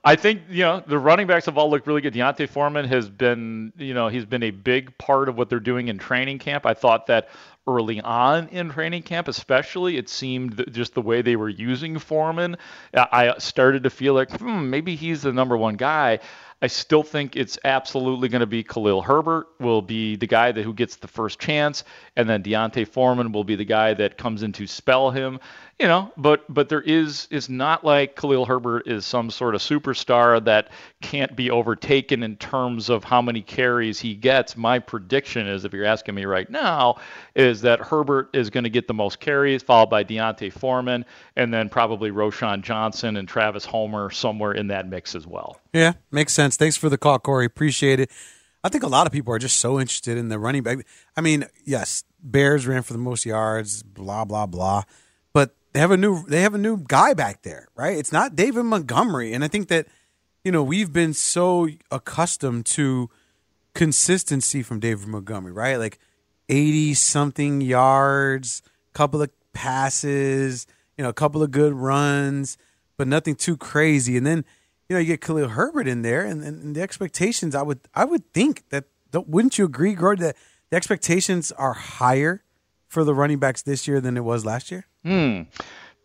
[0.05, 2.15] I think you know the running backs have all looked really good.
[2.15, 5.89] D'Onta Foreman has been, you know, he's been a big part of what they're doing
[5.89, 6.67] in training camp.
[6.67, 7.29] I thought that
[7.69, 12.57] early on in training camp, especially, it seemed just the way they were using Foreman,
[12.95, 16.21] I started to feel like hmm, maybe he's the number one guy.
[16.63, 20.63] I still think it's absolutely going to be Khalil Herbert will be the guy that
[20.63, 21.85] who gets the first chance,
[22.17, 25.39] and then D'Onta Foreman will be the guy that comes in to spell him
[25.79, 29.61] you know, but but there is is not like Khalil Herbert is some sort of
[29.61, 30.71] superstar that
[31.03, 34.57] can't be overtaken in terms of how many carries he gets.
[34.57, 36.97] My prediction is, if you're asking me right now,
[37.35, 41.05] is that Herbert is going to get the most carries, followed by D'Onta Foreman,
[41.37, 45.61] and then probably Roschon Johnson and Travis Homer somewhere in that mix as well.
[45.75, 46.57] Yeah, makes sense.
[46.57, 47.45] Thanks for the call, Corey.
[47.45, 48.11] Appreciate it.
[48.65, 50.79] I think a lot of people are just so interested in the running back.
[51.17, 54.85] I mean, yes, Bears ran for the most yards, blah blah blah
[55.77, 57.99] they have a new they have a new guy back there, right?
[57.99, 59.87] It's not David Montgomery, and I think that
[60.43, 63.11] you know we've been so accustomed to
[63.75, 65.77] consistency from David Montgomery, right?
[65.77, 65.99] Like
[66.49, 68.63] eighty something yards,
[68.95, 72.57] couple of passes, you know, a couple of good runs,
[72.97, 74.17] but nothing too crazy.
[74.17, 74.47] And then
[74.89, 77.55] you know you get Khalil Herbert in there, and, and the expectations.
[77.55, 80.37] I would I would think that wouldn't you agree, Gord, that
[80.71, 82.45] the expectations are higher
[82.89, 84.87] for the running backs this year than it was last year?
[85.05, 85.43] Hmm.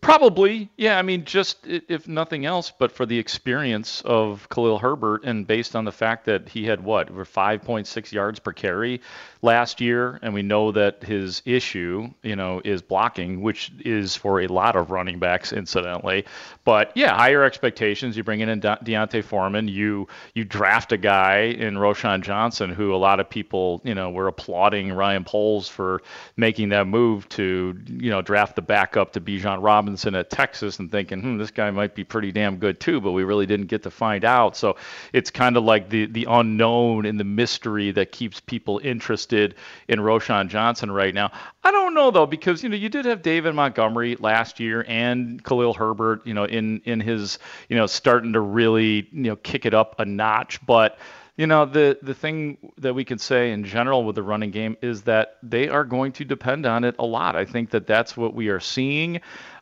[0.01, 0.97] Probably, yeah.
[0.97, 5.75] I mean, just if nothing else, but for the experience of Khalil Herbert, and based
[5.75, 8.99] on the fact that he had what, over 5.6 yards per carry
[9.43, 14.41] last year, and we know that his issue, you know, is blocking, which is for
[14.41, 16.25] a lot of running backs, incidentally.
[16.63, 18.17] But yeah, higher expectations.
[18.17, 19.67] You bring in De- D'Onta Foreman.
[19.67, 24.09] You you draft a guy in Roschon Johnson, who a lot of people, you know,
[24.09, 26.01] were applauding Ryan Poles for
[26.37, 30.79] making that move to, you know, draft the backup to Bijan Robinson Robinson at Texas
[30.79, 33.65] and thinking, hmm, this guy might be pretty damn good too, but we really didn't
[33.65, 34.55] get to find out.
[34.55, 34.77] So
[35.11, 39.55] it's kind of like the the unknown and the mystery that keeps people interested
[39.89, 41.29] in Roschon Johnson right now.
[41.65, 45.43] I don't know though, because you know you did have David Montgomery last year and
[45.43, 49.65] Khalil Herbert, you know, in in his you know starting to really you know kick
[49.65, 50.97] it up a notch, but
[51.37, 54.77] you know the the thing that we can say in general with the running game
[54.81, 57.35] is that they are going to depend on it a lot.
[57.35, 59.21] I think that that's what we are seeing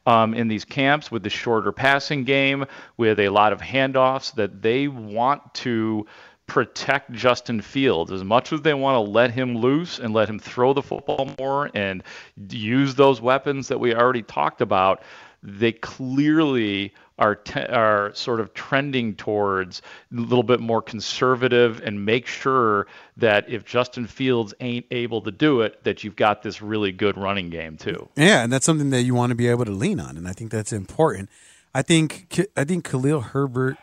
[0.09, 2.65] um, in these camps with the shorter passing game,
[2.97, 6.07] with a lot of handoffs, that they want to
[6.47, 10.39] protect Justin Fields as much as they want to let him loose and let him
[10.39, 12.03] throw the football more and
[12.49, 15.03] use those weapons that we already talked about.
[15.43, 22.05] They clearly are te- are sort of trending towards a little bit more conservative and
[22.05, 26.61] make sure that if Justin Fields ain't able to do it, that you've got this
[26.61, 28.09] really good running game too.
[28.15, 30.31] Yeah, and that's something that you want to be able to lean on, and I
[30.31, 31.29] think that's important.
[31.75, 33.77] I think I think Khalil Herbert,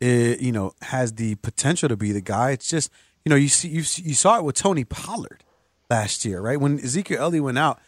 [0.00, 2.52] uh, you know, has the potential to be the guy.
[2.52, 2.90] It's just
[3.24, 5.42] you know you see you you saw it with Tony Pollard
[5.90, 6.58] last year, right?
[6.58, 7.80] When Ezekiel Elliott went out,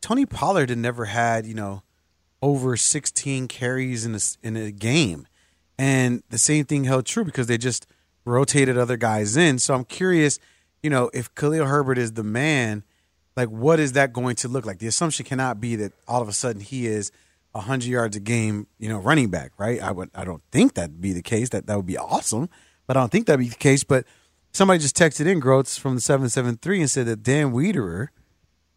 [0.00, 1.82] Tony Pollard had never had you know
[2.42, 5.26] over 16 carries in a, in a game.
[5.78, 7.86] And the same thing held true because they just
[8.24, 9.58] rotated other guys in.
[9.58, 10.38] So I'm curious,
[10.82, 12.84] you know, if Khalil Herbert is the man,
[13.36, 14.78] like what is that going to look like?
[14.78, 17.10] The assumption cannot be that all of a sudden he is
[17.52, 19.80] 100 yards a game, you know, running back, right?
[19.80, 21.50] I would I don't think that'd be the case.
[21.50, 22.48] That that would be awesome,
[22.86, 24.04] but I don't think that'd be the case, but
[24.52, 28.08] somebody just texted in Groats from the 773 and said that Dan Wiederer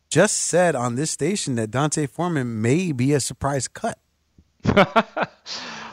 [0.10, 4.00] just said on this station that D'Onta Foreman may be a surprise cut.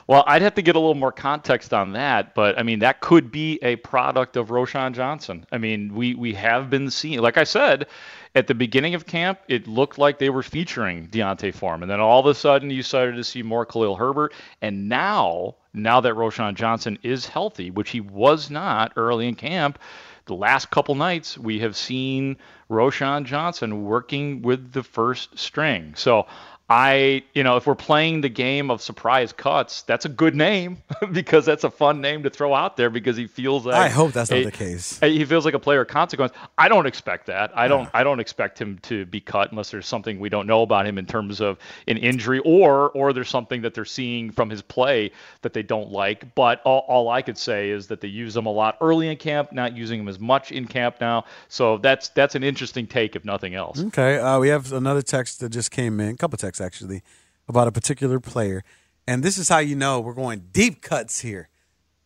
[0.07, 3.01] well, I'd have to get a little more context on that, but I mean that
[3.01, 5.44] could be a product of Roschon Johnson.
[5.53, 7.87] I mean, we we have been seeing, like I said,
[8.35, 11.88] at the beginning of camp, it looked like they were featuring D'Onta Foreman.
[11.88, 16.01] Then all of a sudden, you started to see more Khalil Herbert, and now, now
[16.01, 19.79] that Roschon Johnson is healthy, which he was not early in camp
[20.26, 22.37] the last couple nights we have seen
[22.70, 25.94] Roschon Johnson working with the first string.
[25.96, 26.26] So
[26.72, 30.78] I, you know, if we're playing the game of surprise cuts, that's a good name
[31.12, 34.12] because that's a fun name to throw out there because he feels like I hope
[34.12, 34.98] that's a, not the case.
[35.00, 36.32] He feels like a player of consequence.
[36.56, 37.54] I don't expect that.
[37.54, 37.82] I don't.
[37.82, 37.90] Yeah.
[37.92, 40.96] I don't expect him to be cut unless there's something we don't know about him
[40.96, 41.58] in terms of
[41.88, 45.11] an injury or or there's something that they're seeing from his play
[45.42, 46.35] that they don't like.
[46.35, 49.18] But all, all I could say is that they use him a lot early in
[49.18, 51.26] camp, not using him as much in camp now.
[51.48, 53.78] So that's that's an interesting take, if nothing else.
[53.78, 56.14] Okay, uh, we have another text that just came in.
[56.14, 57.03] A couple texts actually
[57.48, 58.64] about a particular player.
[59.07, 61.48] And this is how you know we're going deep cuts here.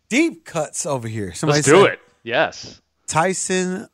[0.09, 1.33] Deep cuts over here.
[1.35, 2.01] Somebody Let's do said, it.
[2.23, 2.81] Yes.
[3.07, 3.89] Tyson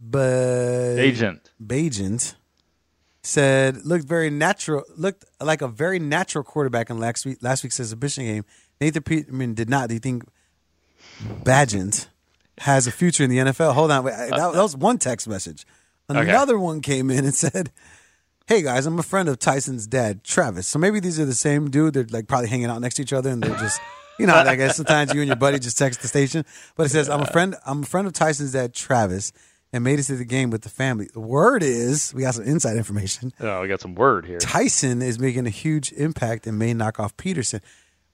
[0.00, 1.50] but Agent.
[1.64, 2.34] Bagent
[3.22, 7.78] said looked very natural looked like a very natural quarterback in last week last week's
[7.78, 8.44] exhibition game.
[8.80, 9.88] Nathan Peterman did not.
[9.88, 10.24] Do you think
[11.42, 12.08] Bagent
[12.58, 13.74] has a future in the NFL?
[13.74, 15.66] Hold on, wait, that, that was one text message.
[16.08, 17.70] Another one came in and said,
[18.50, 20.66] "Hey guys, I'm a friend of Tyson's dad, Travis.
[20.66, 21.94] So maybe these are the same dude.
[21.94, 23.80] They're like probably hanging out next to each other, and they're just."
[24.18, 26.44] You know, I guess sometimes you and your buddy just text the station.
[26.74, 27.54] But it says, "I'm a friend.
[27.64, 29.32] I'm a friend of Tyson's dad, Travis,
[29.72, 32.44] and made it to the game with the family." The word is we got some
[32.44, 33.32] inside information.
[33.38, 34.38] Oh, we got some word here.
[34.38, 37.60] Tyson is making a huge impact and may knock off Peterson.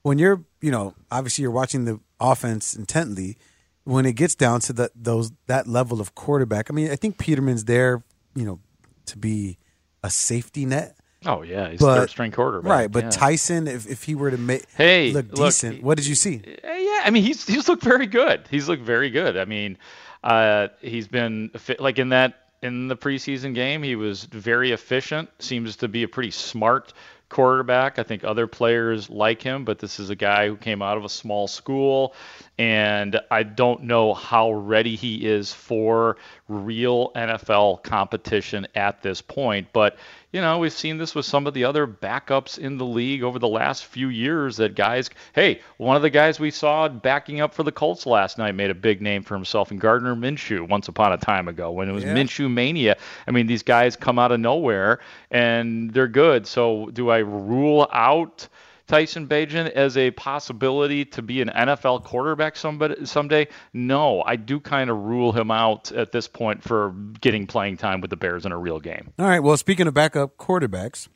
[0.03, 3.39] When you're, you know, obviously you're watching the offense intently.
[3.85, 7.19] When it gets down to the, those that level of quarterback, I mean, I think
[7.19, 8.61] Peterman's there, you know,
[9.07, 9.59] to be
[10.07, 10.97] a safety net.
[11.25, 12.71] Oh yeah, he's But- third string quarterback.
[12.71, 13.11] Right, but yeah.
[13.11, 16.41] Tyson, if, if he were to make Hey, look look, decent, what did you see?
[16.47, 18.47] Uh, Yeah, I mean he's he's looked very good.
[18.51, 19.37] He's looked very good.
[19.37, 19.77] I mean,
[20.25, 25.29] uh, he's been like in that in the preseason game, he was very efficient.
[25.41, 26.93] Seems to be a pretty smart
[27.29, 27.99] quarterback.
[27.99, 31.05] I think other players like him, but this is a guy who came out of
[31.05, 32.15] a small school,
[32.59, 36.17] and I don't know how ready he is for
[36.49, 39.69] real NFL competition at this point.
[39.73, 39.99] But
[40.33, 43.39] you know, we've seen this with some of the other backups in the league over
[43.39, 47.55] the last few years that guys, hey, one of the guys we saw backing up
[47.55, 50.89] for the Colts last night made a big name for himself in Gardner Minshew once
[50.89, 52.15] upon a time ago when it was Yeah.
[52.15, 52.97] Minshew mania.
[53.27, 54.99] I mean, these guys come out of nowhere
[55.31, 56.47] and they're good.
[56.47, 58.49] So do I rule out
[58.87, 63.49] Tyson Bagent as a possibility to be an NFL quarterback somebody, someday?
[63.73, 68.01] No, I do kind of rule him out at this point for getting playing time
[68.01, 69.13] with the Bears in a real game.
[69.19, 69.41] All right.
[69.41, 71.09] Well, speaking of backup quarterbacks,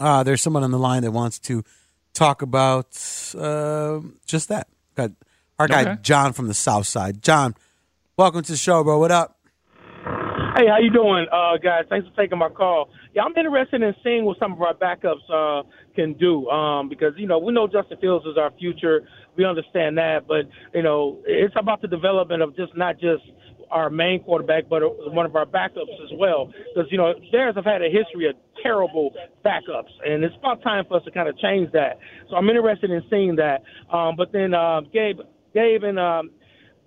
[0.00, 1.64] uh, there's someone on the line that wants to
[2.12, 2.86] talk about
[3.36, 4.68] uh, just that.
[4.94, 5.12] Got
[5.58, 5.96] our guy Okay.
[6.02, 7.22] John from the South Side.
[7.22, 7.54] John,
[8.16, 8.98] welcome to the show, bro.
[8.98, 9.33] What up?
[10.56, 11.82] Hey, how you doing, uh, guys?
[11.90, 12.88] Thanks for taking my call.
[13.12, 17.12] Yeah, I'm interested in seeing what some of our backups uh, can do um, because
[17.16, 19.00] you know we know Justin Fields is our future.
[19.36, 23.24] We understand that, but you know it's about the development of just not just
[23.72, 26.52] our main quarterback, but one of our backups as well.
[26.72, 29.10] Because you know Bears have had a history of terrible
[29.44, 31.98] backups, and it's about time for us to kind of change that.
[32.30, 33.62] So I'm interested in seeing that.
[33.92, 35.18] Um, but then uh, Gabe,
[35.52, 36.30] Gabe, and um,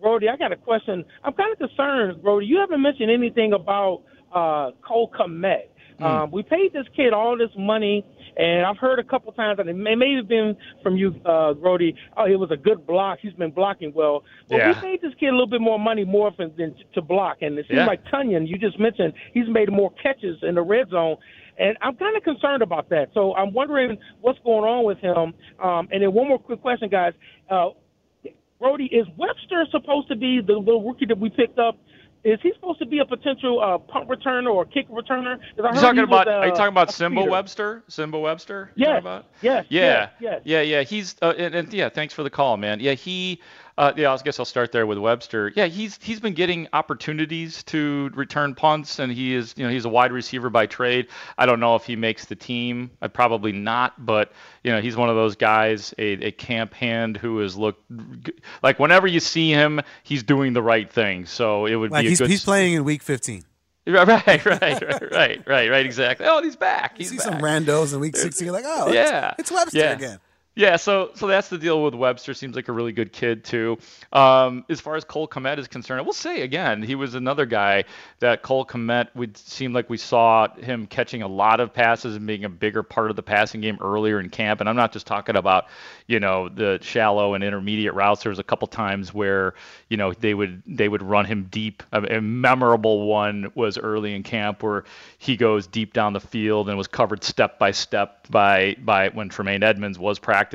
[0.01, 1.03] Brody, I got a question.
[1.23, 2.45] I'm kind of concerned, Brody.
[2.45, 5.69] You haven't mentioned anything about uh, Cole Kmet.
[5.99, 8.05] Um, we paid this kid all this money,
[8.37, 11.53] and I've heard a couple times, and it may, may have been from you, uh,
[11.55, 11.95] Brody.
[12.15, 13.17] Oh, it was a good block.
[13.19, 14.23] He's been blocking well.
[14.47, 14.67] But Yeah.
[14.67, 17.37] we paid this kid a little bit more money, more than, than to block.
[17.41, 17.87] And it seems Yeah.
[17.87, 21.17] like Tonyan, you just mentioned, he's made more catches in the red zone.
[21.57, 23.09] And I'm kind of concerned about that.
[23.15, 25.33] So I'm wondering what's going on with him.
[25.59, 27.13] Um, and then one more quick question, guys.
[27.49, 27.69] Uh,
[28.59, 31.77] Brody, is Webster supposed to be the little rookie that we picked up?
[32.23, 35.37] Is he supposed to be a potential uh, punt returner or kick returner?
[35.63, 36.27] I You heard talking was, about?
[36.27, 37.31] are you uh, talking about Simba speeder.
[37.31, 37.83] Webster?
[37.87, 38.71] Simba Webster?
[38.75, 39.25] Yes, about?
[39.41, 40.41] yes, Yeah, yes, yes.
[40.43, 40.83] yeah, yeah.
[40.83, 41.89] He's uh, and, and yeah.
[41.89, 42.79] Thanks for the call, man.
[42.79, 43.39] Yeah, he.
[43.77, 45.51] Uh, yeah, I guess I'll start there with Webster.
[45.55, 49.85] Yeah, he's he's been getting opportunities to return punts, and he is you know he's
[49.85, 51.07] a wide receiver by trade.
[51.37, 52.89] I don't know if he makes the team.
[53.01, 54.31] I probably not, but
[54.63, 57.83] you know he's one of those guys, a, a camp hand who has looked
[58.63, 61.27] like whenever you see him, he's doing the right thing.
[61.27, 62.29] So it would Like be a he's good.
[62.31, 63.43] he's playing in Week 15.
[63.87, 64.81] Right, right, right,
[65.13, 65.85] right, right, right.
[65.85, 66.25] Exactly.
[66.27, 66.93] Oh, he's back.
[66.99, 67.25] You He's see back.
[67.25, 68.45] some randos in Week 16.
[68.45, 69.29] You're like, oh, Yeah.
[69.39, 69.91] it's, it's Webster Yeah.
[69.93, 70.19] again.
[70.57, 72.33] Yeah, so so that's the deal with Webster.
[72.33, 73.77] Seems like a really good kid too.
[74.11, 77.45] Um, as far as Cole Kmet is concerned, I will say again, he was another
[77.45, 77.83] guy
[78.21, 82.25] that Cole Kmet would seem like we saw him catching a lot of passes and
[82.25, 84.59] being a bigger part of the passing game earlier in camp.
[84.59, 85.65] And I'm not just talking about
[86.07, 88.23] you know the shallow and intermediate routes.
[88.23, 89.53] There was a couple times where
[89.89, 91.83] you know they would they would run him deep.
[91.91, 94.85] A, memorable one was early in camp where
[95.19, 99.29] he goes deep down the field and was covered step by step by by when
[99.29, 100.46] Tremaine Edmunds was practicing.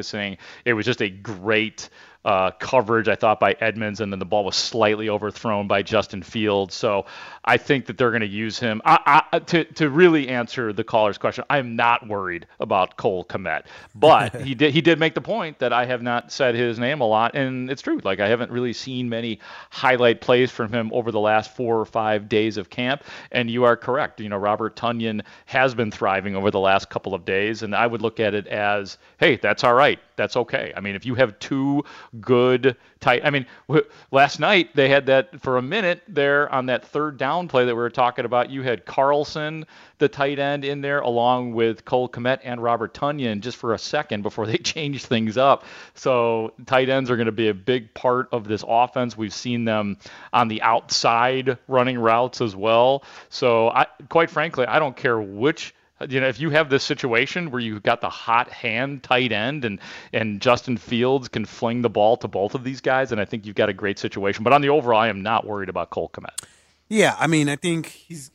[0.65, 1.89] It was just a great
[2.25, 6.23] uh, coverage, I thought, by Edmunds, and then the ball was slightly overthrown by Justin
[6.23, 6.75] Fields.
[6.75, 7.07] So
[7.45, 8.81] I think that they're going to use him.
[8.85, 13.65] I, I, to to really answer the caller's question, I'm not worried about Cole Kmet,
[13.95, 17.01] but he did he did make the point that I have not said his name
[17.01, 18.01] a lot, and it's true.
[18.05, 21.85] Like I haven't really seen many highlight plays from him over the last four or
[21.85, 23.05] five days of camp.
[23.31, 24.21] And you are correct.
[24.21, 27.87] You know, Robert Tonyan has been thriving over the last couple of days, and I
[27.87, 29.99] would look at it as, hey, that's all right.
[30.17, 30.73] That's okay.
[30.77, 31.85] I mean, if you have two
[32.21, 33.23] good tight.
[33.25, 37.17] I mean, w- last night they had that for a minute there on that third
[37.17, 38.51] down play that we were talking about.
[38.51, 39.67] You had Carlson,
[39.99, 43.79] the tight end, in there along with Cole Kmet and Robert Tonyan just for a
[43.79, 45.65] second before they changed things up.
[45.95, 49.17] So tight ends are going to be a big part of this offense.
[49.17, 49.97] We've seen them
[50.33, 53.05] on the outside running routes as well.
[53.31, 55.75] So I, quite frankly, I don't care which
[56.09, 59.65] you know, if you have this situation where you've got the hot hand tight end
[59.65, 59.79] and
[60.13, 63.47] and Justin Fields can fling the ball to both of these guys, and I think
[63.47, 64.45] you've got a great situation.
[64.45, 66.47] But on the overall, I am not worried about Cole Kmet.
[66.89, 68.31] Yeah, I mean, I think he's.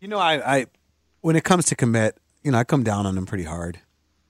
[0.00, 0.66] You know, I, I
[1.20, 3.80] when it comes to Kmet, you know, I come down on him pretty hard.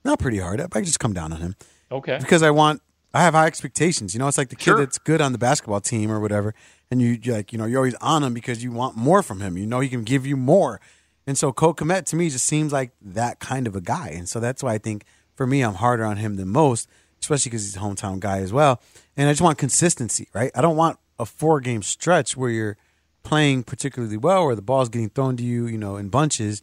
[0.04, 0.60] Not pretty hard.
[0.60, 1.56] I just come down on him.
[1.90, 2.18] Okay.
[2.20, 2.80] Because I want,
[3.12, 4.14] I have high expectations.
[4.14, 4.78] You know, it's like the kid Sure.
[4.78, 6.54] that's good on the basketball team or whatever,
[6.90, 9.56] and you like, you know, you're always on him because you want more from him.
[9.58, 10.80] You know, he can give you more.
[11.28, 14.08] And so Cole Kmet to me just seems like that kind of a guy.
[14.14, 16.88] And so that's why I think for me, I'm harder on him than most,
[17.20, 18.80] especially because he's a hometown guy as well.
[19.14, 20.50] And I just want consistency, right?
[20.54, 22.76] I don't want a four game stretch where you're
[23.24, 26.62] playing particularly well, where the ball's getting thrown to you, you know, in bunches,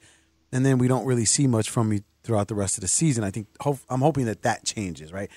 [0.52, 3.24] and then we don't really see much from you throughout the rest of the season.
[3.24, 5.30] I think hope, I'm hoping that that changes, right?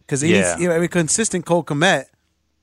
[0.00, 0.58] Because Yeah.
[0.58, 2.04] you know, a consistent Cole Kmet,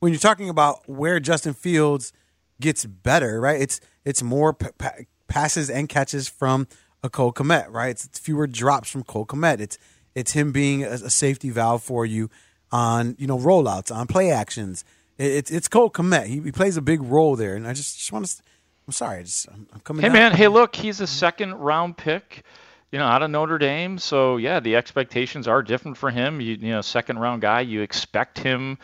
[0.01, 2.13] when you're talking about where Justin Fields
[2.59, 3.59] gets better, right?
[3.59, 4.91] It's it's more p- pa-
[5.31, 6.67] passes and catches from
[7.03, 7.91] a Cole Kmet, right?
[7.91, 9.59] It's, it's fewer drops from Cole Kmet.
[9.59, 9.77] It's
[10.13, 12.29] it's him being a, a safety valve for you
[12.71, 14.83] on you know rollouts, on play actions.
[15.17, 16.27] It, it's it's Cole Kmet.
[16.27, 18.43] He, he plays a big role there, and I just just want to.
[18.87, 20.01] I'm sorry, I just I'm, I'm coming.
[20.01, 20.13] Hey down.
[20.13, 22.43] man, hey look, he's a second round pick,
[22.91, 23.97] you know, out of Notre Dame.
[23.97, 26.41] So yeah, the expectations are different for him.
[26.41, 28.77] You, you know, second round guy, you expect him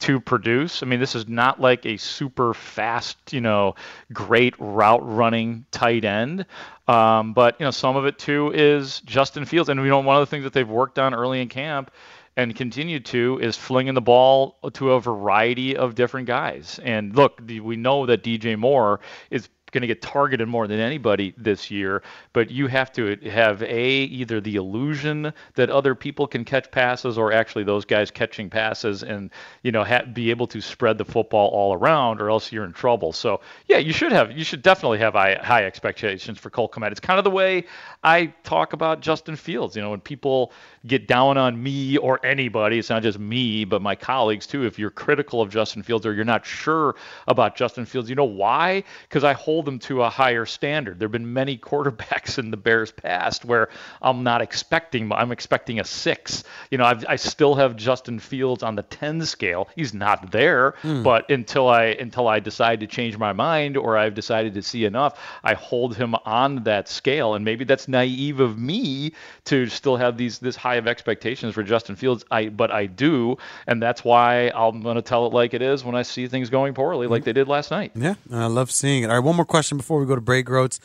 [0.00, 0.82] to produce.
[0.82, 3.74] I mean, this is not like a super fast, you know,
[4.12, 6.46] great route running tight end.
[6.88, 10.16] Um, but you know, some of it too is Justin Fields, and you know, one
[10.16, 11.90] of the things that they've worked on early in camp
[12.36, 16.80] and continue to is flinging the ball to a variety of different guys.
[16.82, 21.34] And look, we know that DJ Moore is going to get targeted more than anybody
[21.36, 22.02] this year,
[22.32, 27.18] but you have to have a either the illusion that other people can catch passes
[27.18, 29.30] or actually those guys catching passes and
[29.62, 32.72] you know ha- be able to spread the football all around or else you're in
[32.72, 33.12] trouble.
[33.12, 36.90] So, yeah, you should have you should definitely have high, high expectations for Cole Kmet.
[36.90, 37.64] It's kind of the way
[38.02, 40.52] I talk about Justin Fields, you know, when people
[40.86, 44.64] get down on me or anybody, it's not just me, but my colleagues too.
[44.64, 46.94] If you're critical of Justin Fields or you're not sure
[47.26, 48.84] about Justin Fields, you know why?
[49.02, 50.98] Because I hold them to a higher standard.
[50.98, 53.68] There have been many quarterbacks in the Bears past where
[54.02, 56.44] I'm not expecting, I'm expecting a six.
[56.70, 59.68] You know, I've, I still have Justin Fields on the 10 scale.
[59.74, 61.02] He's not there, hmm.
[61.02, 64.84] but until I until I decide to change my mind or I've decided to see
[64.84, 67.34] enough, I hold him on that scale.
[67.34, 69.12] And maybe that's naive of me
[69.46, 72.24] to still have these this high of expectations for Justin Fields.
[72.30, 75.84] I but I do, and that's why I'm going to tell it like it is
[75.84, 77.26] when I see things going poorly, like mm-hmm.
[77.26, 77.92] they did last night.
[77.94, 79.10] Yeah, I love seeing it.
[79.10, 80.80] All right, one more question before we go to break, Roads.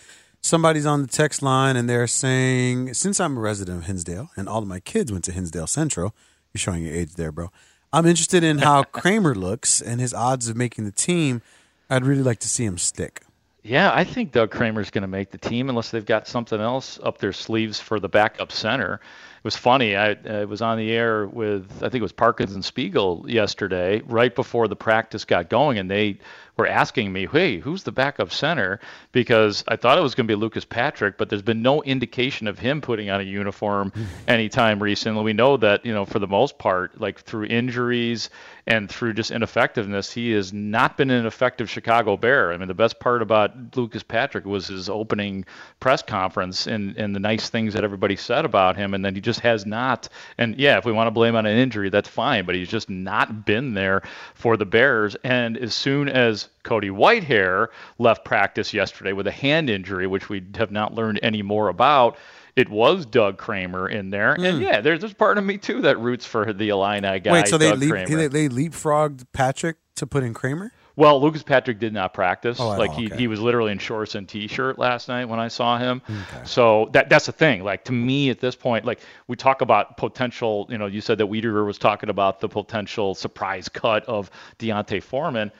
[0.45, 4.47] Somebody's on the text line and they're saying, since I'm a resident of Hinsdale and
[4.47, 6.13] all of my kids went to Hinsdale Central,
[6.53, 7.49] you're showing your age there, bro.
[7.91, 11.41] I'm interested in how Kramer looks and his odds of making the team.
[11.89, 13.23] I'd really like to see him stick.
[13.63, 16.99] Yeah, I think Doug Kramer's going to make the team unless they've got something else
[17.01, 18.93] up their sleeves for the backup center.
[18.93, 19.95] It was funny.
[19.95, 23.25] I, uh, I was on the air with I think it was Parkins and Spiegel
[23.27, 26.19] yesterday, right before the practice got going, and they
[26.57, 28.79] were asking me, "Hey, who's the backup center?"
[29.11, 32.47] Because I thought it was going to be Lucas Patrick, but there's been no indication
[32.47, 34.03] of him putting on a uniform hmm.
[34.27, 35.23] anytime recently.
[35.23, 38.29] We know that you know for the most part, like through injuries
[38.67, 42.51] and through just ineffectiveness, he has not been an effective Chicago Bear.
[42.51, 45.45] I mean, the best part about Lucas Patrick was his opening
[45.79, 49.21] press conference and, and the nice things that everybody said about him, and then he
[49.21, 50.09] just has not.
[50.37, 52.89] And yeah, if we want to blame on an injury, that's fine, but he's just
[52.89, 54.01] not been there
[54.33, 55.15] for the Bears.
[55.23, 60.43] And as soon as Cody Whitehair left practice yesterday with a hand injury, which we
[60.55, 62.17] have not learned any more about.
[62.55, 64.63] It was Doug Kramer in there, and hmm.
[64.63, 67.33] yeah, there's there's part of me too that roots for the Illini guy.
[67.33, 68.15] Wait, so they Doug leap, Kramer.
[68.15, 70.71] they, they leapfrogged Patrick to put in Kramer?
[70.97, 72.57] Well, Lucas Patrick did not practice.
[72.59, 73.17] Oh, like he, okay.
[73.17, 76.01] he was literally in shorts and t-shirt last night when I saw him.
[76.45, 77.63] So that that's the thing.
[77.63, 80.67] Like to me at this point, like we talk about potential.
[80.69, 85.03] You know, you said that Wiederer was talking about the potential surprise cut of D'Onta
[85.03, 85.51] Foreman.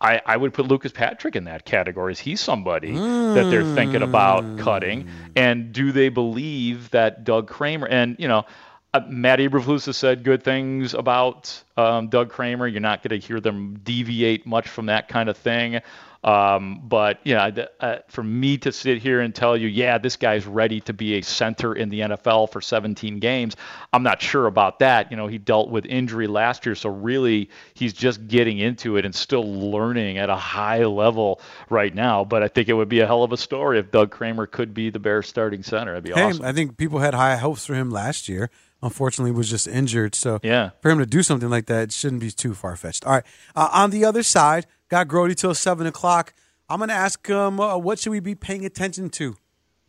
[0.00, 2.12] I, I, would put Lucas Patrick in that category.
[2.12, 5.08] Is he somebody that they're thinking about cutting?
[5.36, 8.44] And do they believe that Doug Kramer and you know?
[8.92, 12.68] Uh, Matt Eberflus has said good things about um, Doug Kramer.
[12.68, 15.80] You're not going to hear them deviate much from that kind of thing.
[16.24, 17.50] Um, but yeah,
[17.80, 21.18] uh, for me to sit here and tell you, yeah, this guy's ready to be
[21.18, 23.56] a center in the NFL for 17 games,
[23.92, 25.10] I'm not sure about that.
[25.10, 29.04] You know, he dealt with injury last year, so really he's just getting into it
[29.04, 32.24] and still learning at a high level right now.
[32.24, 34.72] But I think it would be a hell of a story if Doug Kramer could
[34.72, 35.92] be the Bears starting center.
[35.92, 36.44] That'd be hey, awesome.
[36.44, 38.48] I think people had high hopes for him last year.
[38.82, 40.14] Unfortunately, was just injured.
[40.14, 40.70] So yeah.
[40.82, 43.06] for him to do something like that, it shouldn't be too far fetched.
[43.06, 43.24] All right.
[43.56, 46.34] Uh, on the other side, got Grote till seven o'clock.
[46.68, 49.36] I'm going to ask him uh, what should we be paying attention to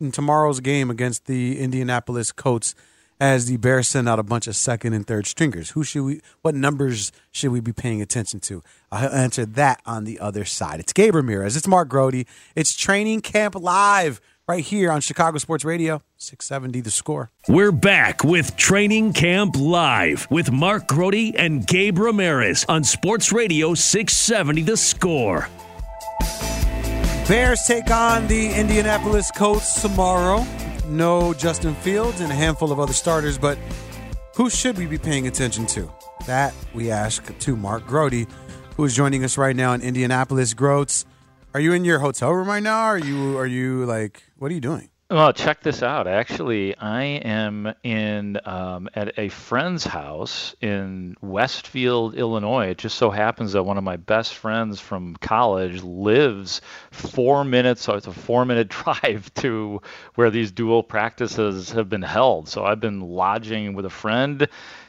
[0.00, 2.74] in tomorrow's game against the Indianapolis Colts
[3.18, 5.70] as the Bears send out a bunch of second and third stringers.
[5.70, 6.20] Who should we?
[6.42, 8.62] What numbers should we be paying attention to?
[8.92, 10.80] I'll answer that on the other side.
[10.80, 11.56] It's Gabe Ramirez.
[11.56, 12.26] It's Mark Grote.
[12.54, 17.30] It's Training Camp Live right here on Chicago Sports Radio, 670 The Score.
[17.48, 23.74] We're back with Training Camp Live with Mark Grote and Gabe Ramirez on Sports Radio
[23.74, 25.48] 670 The Score.
[27.26, 30.46] Bears take on the Indianapolis Colts tomorrow.
[30.86, 33.58] No Justin Fields and a handful of other starters, but
[34.36, 35.90] who should we be paying attention to?
[36.28, 38.28] That we ask to Mark Grote,
[38.76, 40.54] who is joining us right now in Indianapolis.
[40.54, 41.04] Groats,
[41.56, 42.82] are you in your hotel room right now?
[42.82, 44.90] Are you are you like what are you doing?
[45.08, 46.06] Well, check this out.
[46.06, 52.66] Actually, I am in um, at a friend's house in Westfield, Illinois.
[52.66, 57.80] It just so happens that one of my best friends from college lives four minutes.
[57.82, 59.80] So it's a four-minute drive to
[60.16, 62.50] where these dual practices have been held.
[62.50, 64.46] So I've been lodging with a friend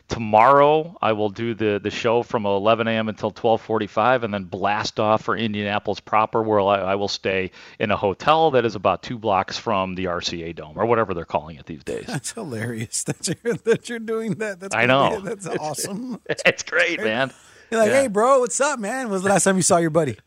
[0.08, 3.10] tomorrow I will do the the show from 11 a.m.
[3.10, 7.92] until 12:45, and then blast off for Indianapolis proper, where I, I, will stay in
[7.92, 11.58] a hotel that is about two blocks from the RCA Dome or whatever they're calling
[11.58, 12.06] it these days.
[12.08, 14.60] That's hilarious that you're that you're doing that.
[14.60, 15.20] That's I know.
[15.20, 16.22] That's awesome.
[16.30, 17.32] it's great, man.
[17.72, 18.02] You're like, Yeah.
[18.02, 19.06] hey, bro, what's up, man?
[19.06, 20.18] When was the last time you saw your buddy?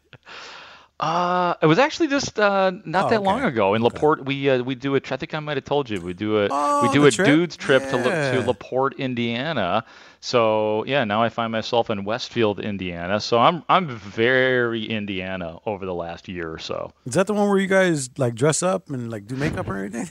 [1.01, 3.25] Uh, it was actually just uh, not Oh, that okay.
[3.25, 4.25] long ago in Laporte.
[4.27, 5.01] We uh, we do a.
[5.11, 7.25] I think I might have told you we do a Oh, we do a trip?
[7.27, 8.33] dudes trip to Yeah.
[8.33, 9.85] to Laporte, Indiana.
[10.21, 13.19] So yeah, now I find myself in Westfield, Indiana.
[13.19, 16.93] So I'm I'm very Indiana over the last year or so.
[17.07, 19.79] Is that the one where you guys like dress up and like do makeup or
[19.79, 20.11] anything?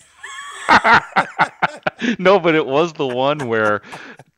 [2.20, 3.82] no, but it was the one where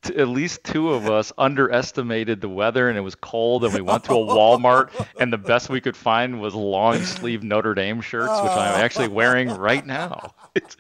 [0.04, 3.82] t- at least two of us underestimated the weather and it was cold and we
[3.82, 4.90] went to a Walmart
[5.20, 9.08] and the best we could find was long sleeve Notre Dame shirts, which I'm actually
[9.10, 10.34] wearing right now.
[10.56, 10.76] It's-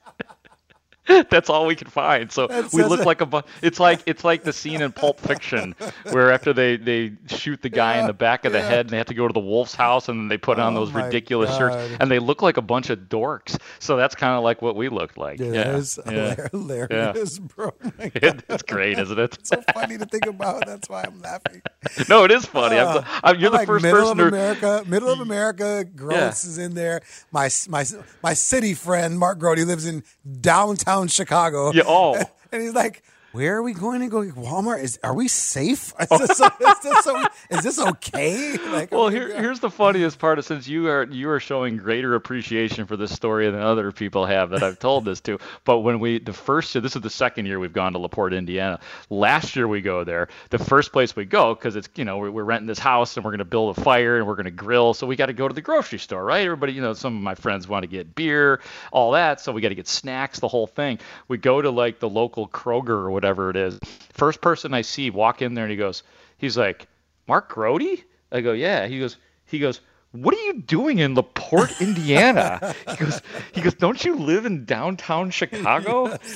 [1.29, 2.31] That's all we could find.
[2.31, 3.05] So That we look it.
[3.05, 5.75] like a bu- it's like it's like the scene in Pulp Fiction
[6.11, 8.97] where after they they shoot the guy in the back of the head and they
[8.97, 11.49] have to go to the wolf's house and then they put on Oh those ridiculous
[11.51, 11.57] God.
[11.57, 13.57] shirts and they look like a bunch of dorks.
[13.79, 15.39] So that's kind of like what we looked like.
[15.39, 15.75] Yeah, Yeah.
[15.77, 16.47] is yeah.
[16.51, 17.73] hilarious, bro.
[17.83, 17.91] Oh.
[18.13, 19.37] It, it's great, isn't it?
[19.39, 20.65] It's so funny to think about.
[20.67, 21.61] That's why I'm laughing.
[22.09, 22.77] no, it is funny.
[22.77, 24.35] I'm, Uh, I'm, you're I'm the like first middle person of to.
[24.35, 24.83] America.
[24.87, 25.83] Middle of America.
[25.95, 27.01] Gross is in there.
[27.31, 27.85] My my
[28.21, 30.03] my city friend Mark Grote lives in
[30.39, 31.71] downtown Chicago.
[31.73, 32.15] Yeah, oh.
[32.51, 33.03] and he's like.
[33.31, 34.23] Where are we going to go?
[34.23, 34.83] Walmart?
[34.83, 35.93] Is are we safe?
[36.01, 37.07] Is this, is this,
[37.49, 38.57] is this okay?
[38.57, 40.37] Like, Well, here, here's the funniest part.
[40.37, 44.25] Is since you are you are showing greater appreciation for this story than other people
[44.25, 45.39] have that I've told this to.
[45.63, 48.33] But when we the first year, this is the second year we've gone to Laporte,
[48.33, 48.79] Indiana.
[49.09, 50.27] Last year we go there.
[50.49, 53.23] The first place we go because it's you know we're, we're renting this house and
[53.23, 54.93] we're going to build a fire and we're going to grill.
[54.93, 56.43] So we got to go to the grocery store, right?
[56.43, 58.59] Everybody, you know, some of my friends want to get beer,
[58.91, 59.39] all that.
[59.39, 60.99] So we got to get snacks, the whole thing.
[61.29, 63.77] We go to like the local Kroger or whatever it is.
[64.13, 66.01] First person I see walk in there and he goes,
[66.39, 66.87] he's like,
[67.27, 67.83] Mark Grote?
[68.31, 68.87] I go, yeah.
[68.87, 69.79] He goes, he goes,
[70.13, 72.73] what are you doing in Laporte, Indiana?
[72.89, 73.21] he goes,
[73.53, 76.17] he goes, don't you live in downtown Chicago?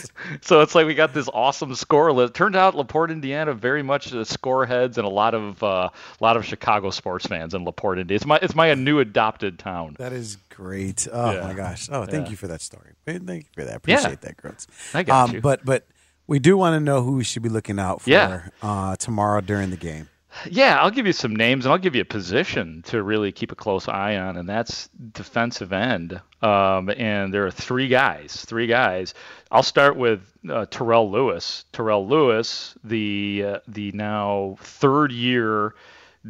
[0.41, 2.33] So it's like we got this awesome score list.
[2.35, 6.23] Turned out Laporte, Indiana, very much the score heads and a lot of uh, a
[6.23, 8.15] lot of Chicago sports fans in Laporte, Indiana.
[8.15, 9.95] It's my it's my new adopted town.
[9.97, 11.07] That is great.
[11.11, 11.41] Oh Yeah.
[11.41, 11.89] my gosh.
[11.91, 12.31] Oh, thank Yeah.
[12.31, 12.91] you for that story.
[13.05, 13.69] Thank you for that.
[13.69, 13.95] Yeah.
[13.95, 14.67] Appreciate that, Groats.
[14.93, 15.41] I got um, you.
[15.41, 15.85] But but
[16.27, 18.41] we do want to know who we should be looking out for Yeah.
[18.61, 20.09] uh, tomorrow during the game.
[20.49, 23.53] Yeah, I'll give you some names and I'll give you a position to really keep
[23.53, 26.19] a close eye on, and that's defensive end.
[26.41, 29.13] Um, and there are three guys, three guys.
[29.49, 31.63] I'll start with uh, Terrell Lewis.
[31.71, 35.73] Terrell Lewis, the uh, the now third year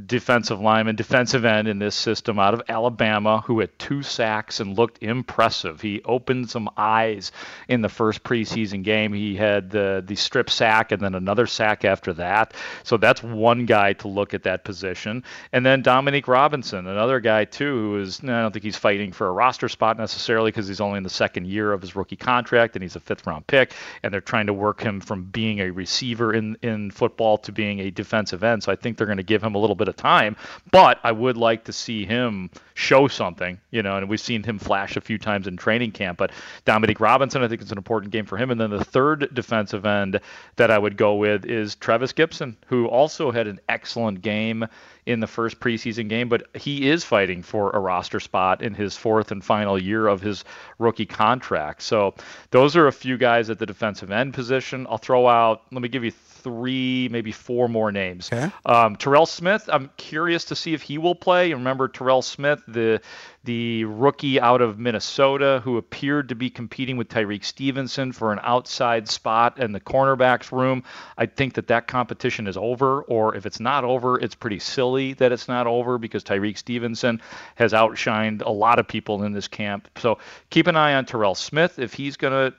[0.05, 4.77] defensive lineman, defensive end in this system out of Alabama, who had two sacks and
[4.77, 5.79] looked impressive.
[5.79, 7.31] He opened some eyes
[7.69, 9.13] in the first preseason game.
[9.13, 12.53] He had the the strip sack and then another sack after that.
[12.83, 15.23] So that's one guy to look at that position.
[15.53, 19.27] And then Dominique Robinson, another guy too, who is I don't think he's fighting for
[19.27, 22.75] a roster spot necessarily because he's only in the second year of his rookie contract
[22.75, 23.73] and he's a fifth round pick,
[24.03, 27.79] and they're trying to work him from being a receiver in in football to being
[27.79, 28.63] a defensive end.
[28.63, 30.35] So I think they're going to give him a little bit bit of time.
[30.71, 34.59] But I would like to see him show something, you know, and we've seen him
[34.59, 36.17] flash a few times in training camp.
[36.17, 36.31] But
[36.65, 38.51] Dominique Robinson, I think it's an important game for him.
[38.51, 40.19] And then the third defensive end
[40.57, 44.67] that I would go with is Trevis Gipson, who also had an excellent game
[45.05, 48.97] in the first preseason game, but he is fighting for a roster spot in his
[48.97, 50.43] fourth and final year of his
[50.79, 51.83] rookie contract.
[51.83, 52.15] So
[52.49, 54.87] those are a few guys at the defensive end position.
[54.89, 56.11] I'll throw out, let me give you
[56.45, 58.29] three, maybe four more names.
[58.31, 58.51] Okay.
[58.67, 61.51] Um, Terrell Smith, I'm curious to see if he will play.
[61.51, 63.01] Remember Terrell Smith, the
[63.45, 68.39] the rookie out of Minnesota who appeared to be competing with Tyrique Stevenson for an
[68.41, 70.83] outside spot in the cornerbacks room.
[71.17, 75.13] I think that that competition is over, or if it's not over, it's pretty silly
[75.13, 77.21] that it's not over because Tyrique Stevenson
[77.55, 79.87] has outshined a lot of people in this camp.
[79.97, 80.17] So
[80.49, 82.53] keep an eye on Terrell Smith if he's gonna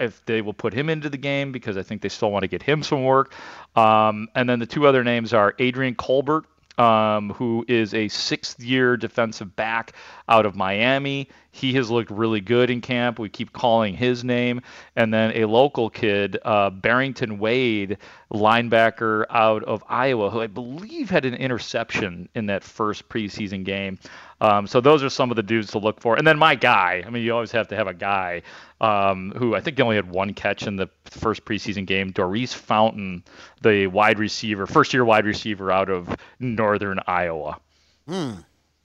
[0.00, 2.48] if they will put him into the game because I think they still want to
[2.48, 3.32] get him some work.
[3.76, 6.46] Um, and then the two other names are Adrian Colbert
[6.78, 9.92] um, who is a sixth year defensive back
[10.28, 11.28] out of Miami.
[11.56, 13.18] He has looked really good in camp.
[13.18, 14.60] We keep calling his name.
[14.94, 17.96] And then a local kid, uh, Barrington Wade,
[18.30, 23.98] linebacker out of Iowa, who I believe had an interception in that first preseason game.
[24.42, 26.16] Um, so those are some of the dudes to look for.
[26.16, 28.42] And then my guy, I mean, you always have to have a guy
[28.82, 32.52] um, who I think he only had one catch in the first preseason game, Daurice
[32.52, 33.24] Fountain,
[33.62, 37.58] the wide receiver, first year wide receiver out of northern Iowa.
[38.06, 38.32] Hmm.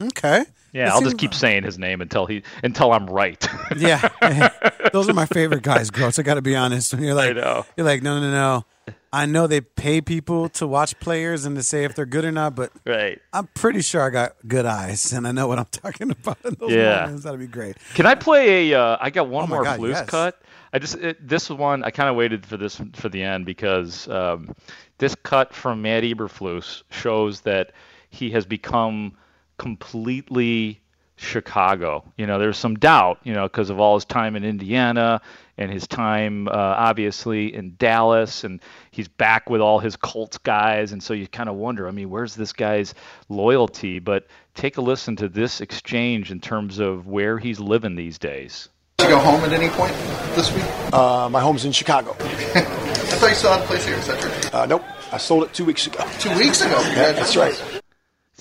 [0.01, 0.43] Okay.
[0.73, 3.45] Yeah, I'll just keep saying his name until he until I'm right.
[3.77, 4.07] Yeah,
[4.93, 6.17] those are my favorite guys, Gross.
[6.19, 6.93] I got to be honest.
[6.93, 8.65] When you're like, you're like, no, no, no.
[9.13, 12.31] I know they pay people to watch players and to say if they're good or
[12.31, 13.19] not, but right.
[13.33, 16.55] I'm pretty sure I got good eyes and I know what I'm talking about in
[16.59, 17.01] those Yeah.
[17.01, 17.23] moments.
[17.25, 17.75] That'd be great.
[17.93, 18.79] Can I play a?
[18.79, 20.09] Uh, I got one Oh more God, blues yes.
[20.09, 20.41] cut.
[20.73, 24.07] I just it, this one I kind of waited for this for the end because
[24.07, 24.55] um,
[24.99, 27.73] this cut from Matt Eberflus shows that
[28.09, 29.17] he has become
[29.61, 30.81] completely
[31.17, 32.03] Chicago.
[32.17, 35.21] You know, there's some doubt, you know, because of all his time in Indiana
[35.55, 38.59] and his time, uh, obviously, in Dallas, and
[38.89, 42.09] he's back with all his Colts guys, and so you kind of wonder, I mean,
[42.09, 42.95] where's this guy's
[43.29, 43.99] loyalty?
[43.99, 48.67] But take a listen to this exchange in terms of where he's living these days.
[48.97, 49.93] Did you go home at any point
[50.33, 50.65] this week?
[50.91, 52.15] Uh, my home's in Chicago.
[52.19, 53.97] I thought you still had a place here.
[53.97, 54.59] Is that true?
[54.59, 56.03] Uh, nope, I sold it two weeks ago.
[56.17, 56.81] Two weeks ago.
[56.95, 57.80] Yeah, that's right.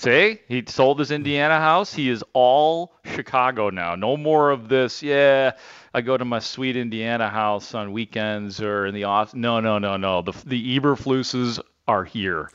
[0.01, 1.93] See, he sold his Indiana house.
[1.93, 3.93] He is all Chicago now.
[3.93, 5.03] No more of this.
[5.03, 5.51] Yeah,
[5.93, 9.35] I go to my sweet Indiana house on weekends or in the off.
[9.35, 10.23] No, no, no, no.
[10.23, 12.49] The the Eberfluses are here.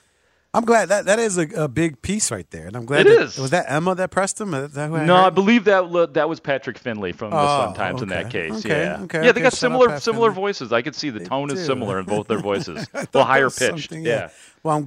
[0.54, 3.10] I'm glad that that is a, a big piece right there, and I'm glad It
[3.10, 3.38] that, is.
[3.38, 4.52] Was that Emma that pressed him?
[4.54, 7.46] Is that who I No, I believe that that was Patrick Finley from the Oh,
[7.66, 8.48] Sun Times in that okay.
[8.48, 8.64] case.
[8.64, 9.32] Okay, yeah, okay, yeah, okay.
[9.32, 10.42] they got similar similar Finley.
[12.42, 12.88] voices.
[13.12, 13.92] The higher pitched.
[13.92, 14.30] Yeah.
[14.64, 14.80] Well I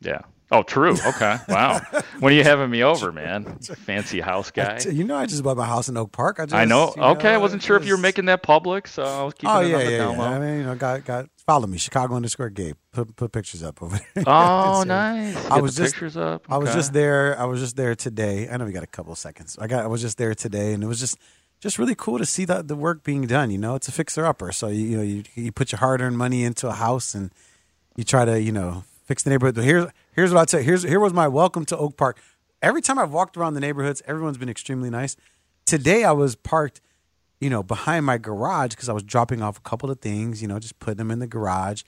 [0.00, 0.20] yeah.
[0.50, 0.92] Oh, true.
[0.92, 1.38] Okay.
[1.48, 1.80] Wow.
[2.20, 3.58] when are you having me over, man?
[3.58, 4.78] Fancy house guy.
[4.80, 6.38] You know, I just bought my house in Oak Park.
[6.38, 6.94] I, just, I know.
[6.96, 9.60] Okay, I wasn't sure if you were making that public, so I was keeping Oh
[9.60, 10.22] it yeah, on the yeah, down yeah.
[10.30, 12.76] I mean, you know, got got follow me, Chicago underscore Gabe.
[12.92, 14.24] Put put pictures up over there.
[14.26, 15.36] Oh, So, uh, nice.
[15.46, 16.46] I Get was just pictures up.
[16.48, 17.38] I was just there.
[17.38, 18.48] I was just there today.
[18.48, 19.58] I know we got a couple of seconds.
[19.60, 19.82] I got.
[19.82, 21.16] I was just there today, and it was just
[21.60, 23.50] just really cool to see the the work being done.
[23.50, 24.52] You know, it's a fixer upper.
[24.52, 27.32] So you, you know, you you put your hard earned money into a house, and
[27.96, 29.54] you try to you know fix the neighborhood.
[29.56, 30.62] But here's here's what I'd say.
[30.62, 32.18] Here's here was my welcome to Oak Park.
[32.62, 35.16] Every time I've walked around the neighborhoods, everyone's been extremely nice.
[35.66, 36.80] Today I was parked,
[37.40, 40.40] you know, behind my garage because I was dropping off a couple of things.
[40.40, 41.82] You know, just putting them in the garage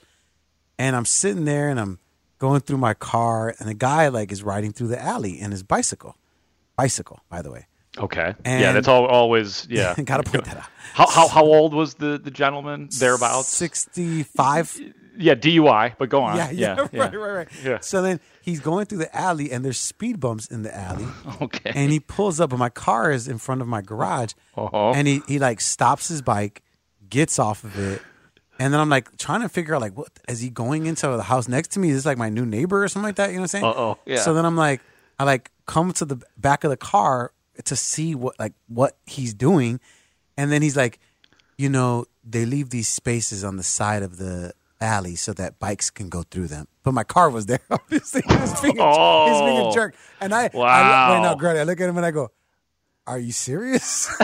[0.78, 1.98] and I'm sitting there and I'm
[2.38, 5.62] going through my car, and the guy like is riding through the alley in his
[5.62, 6.16] bicycle,
[6.76, 7.66] bicycle, by the way.
[7.96, 8.34] Okay.
[8.44, 9.66] And- yeah, that's all, always.
[9.70, 9.94] Yeah.
[10.04, 10.66] Gotta point that out.
[10.92, 13.48] How, how how old was the the gentleman thereabouts?
[13.48, 14.78] Sixty-five.
[15.18, 15.94] Yeah, DUI.
[15.98, 16.36] But go on.
[16.36, 17.48] Yeah, yeah, yeah, right, right, right.
[17.64, 17.78] Yeah.
[17.80, 21.06] So then he's going through the alley, and there's speed bumps in the alley,
[21.42, 21.72] Okay.
[21.74, 24.90] and he pulls up, and my car is in front of my garage, Uh-huh.
[24.92, 26.62] and he he like stops his bike,
[27.08, 28.02] gets off of it.
[28.58, 31.22] And then I'm like trying to figure out like what is he going into the
[31.24, 31.90] house next to me?
[31.90, 33.28] Is this like my new neighbor or something like that?
[33.30, 33.64] You know what I'm saying?
[33.64, 34.20] Uh-oh, yeah.
[34.20, 34.80] So then I'm like,
[35.18, 37.32] I like come to the back of the car
[37.64, 39.78] to see what like what he's doing,
[40.38, 40.98] and then he's like,
[41.58, 45.90] you know, they leave these spaces on the side of the alley so that bikes
[45.90, 46.66] can go through them.
[46.82, 48.22] But my car was there, obviously.
[48.26, 49.70] He was being, was being a Oh.
[49.70, 51.08] jerk, and I, I Wow.
[51.10, 52.30] wait, no, Grady, I look at him and I go,
[53.08, 54.08] are you serious?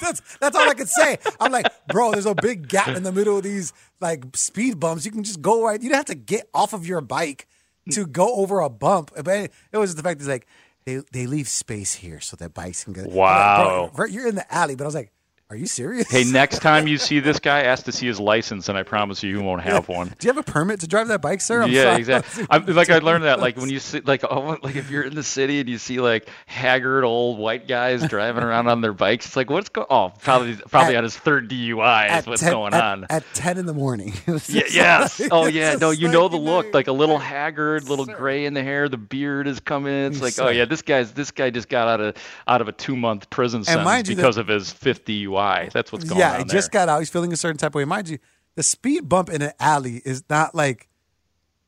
[0.00, 1.18] that's that's all I could say.
[1.40, 5.06] I'm like, bro, there's a big gap in the middle of these like speed bumps.
[5.06, 5.80] You can just go right.
[5.82, 7.46] You don't have to get off of your bike
[7.92, 9.12] to go over a bump.
[9.24, 10.46] But it was the fact that like
[10.84, 13.02] they they leave space here so that bikes can go.
[13.02, 13.90] Like, Wow.
[13.94, 15.10] bro, you're in the alley, but I was like,
[15.50, 16.10] are you serious?
[16.10, 19.22] Hey, next time you see this guy, ask to see his license, and I promise
[19.22, 20.08] you, you won't have one.
[20.18, 21.62] Do you have a permit to drive that bike, sir?
[21.62, 21.96] I'm yeah, sorry.
[21.96, 22.46] exactly.
[22.50, 25.14] I'm, like I learned that, like when you see, like, oh, like if you're in
[25.14, 29.24] the city and you see like haggard old white guys driving around on their bikes,
[29.24, 29.86] it's like, what's going?
[29.88, 33.06] Oh, probably, probably At- on his third DUI is what's 10 going at- on.
[33.08, 34.12] at ten in the morning.
[34.48, 35.18] Yeah, yes.
[35.18, 35.76] like- Oh yeah.
[35.76, 38.88] No, you know the look, like a little haggard, little gray in the hair.
[38.90, 39.94] The beard is coming.
[39.94, 40.12] in.
[40.12, 40.42] It's like, say.
[40.44, 43.30] oh yeah, this guy's this guy just got out of out of a two month
[43.30, 45.37] prison sentence mind you, the- because of his fifth DUI.
[45.72, 46.98] That's what's going yeah, on Yeah, he just got out.
[46.98, 47.84] He's feeling a certain type of way.
[47.84, 48.18] Mind you,
[48.56, 50.88] the speed bump in an alley is not like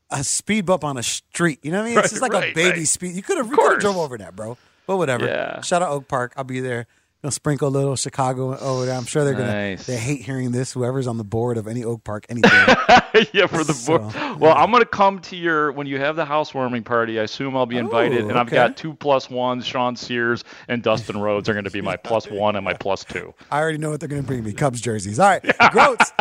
[0.09, 1.59] a speed bump on a street.
[1.63, 1.97] You know what I mean?
[1.99, 2.87] It's Right, just like a baby right.
[2.87, 3.15] speed.
[3.15, 3.83] You could have Of you could have course.
[3.83, 4.57] drove over that, bro.
[4.87, 5.25] But whatever.
[5.25, 5.61] Yeah.
[5.61, 6.33] Shout out Oak Park.
[6.35, 6.87] I'll be there.
[7.23, 8.95] Know, sprinkle a little Chicago over there.
[8.97, 9.77] I'm sure they're gonna.
[9.77, 10.71] They hate hearing this.
[10.71, 12.49] Whoever's on the board of any Oak Park, anything.
[13.31, 14.39] yeah, for the So, board.
[14.39, 17.19] Well, I'm gonna come to your when you have the housewarming party.
[17.19, 19.67] I assume I'll be invited, and I've got two plus ones.
[19.67, 23.03] Sean Sears and Dustin Rhodes are going to be my plus one and my plus
[23.03, 23.35] two.
[23.51, 24.53] I already know what they're gonna bring me.
[24.53, 25.19] Cubs jerseys.
[25.19, 26.11] All right, Groats.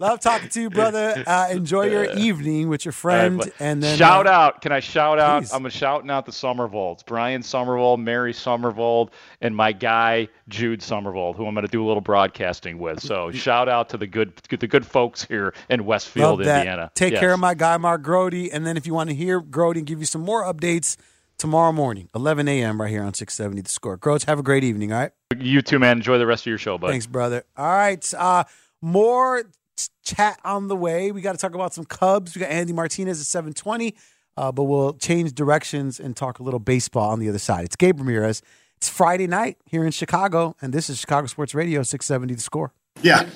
[0.00, 1.06] Love talking to you, brother.
[1.28, 4.62] Uh, enjoy your evening with your friend, right, and then shout uh, out.
[4.62, 5.42] Can I shout out?
[5.42, 5.52] Please.
[5.52, 11.46] I'm shouting out the Somervolds, Brian Somervold, Mary Somervold, and my guy Jude Somervold, who
[11.46, 13.00] I'm going to do a little broadcasting with.
[13.00, 16.90] So shout out to the good, the good folks here in Westfield, Indiana.
[16.94, 17.20] Take Yes.
[17.20, 18.34] care of my guy, Mark Grote.
[18.34, 20.96] And then if you want to hear Grote and give you some more updates
[21.36, 22.80] tomorrow morning, 11 a.m.
[22.80, 23.96] right here on 670 The Score.
[23.96, 25.12] Groats, have a great evening, all right?
[25.36, 25.98] You too, man.
[25.98, 26.88] Enjoy the rest of your show, bud.
[26.88, 27.44] Thanks, brother.
[27.56, 28.14] All right.
[28.14, 28.44] Uh,
[28.80, 29.44] more
[30.04, 31.12] chat on the way.
[31.12, 32.34] We got to talk about some Cubs.
[32.34, 33.94] We got Andy Martinez at 720,
[34.36, 37.64] uh, but we'll change directions and talk a little baseball on the other side.
[37.64, 38.42] It's Gabe Ramirez.
[38.76, 42.72] It's Friday night here in Chicago, and this is Chicago Sports Radio 670 The Score.
[43.02, 43.28] Yeah.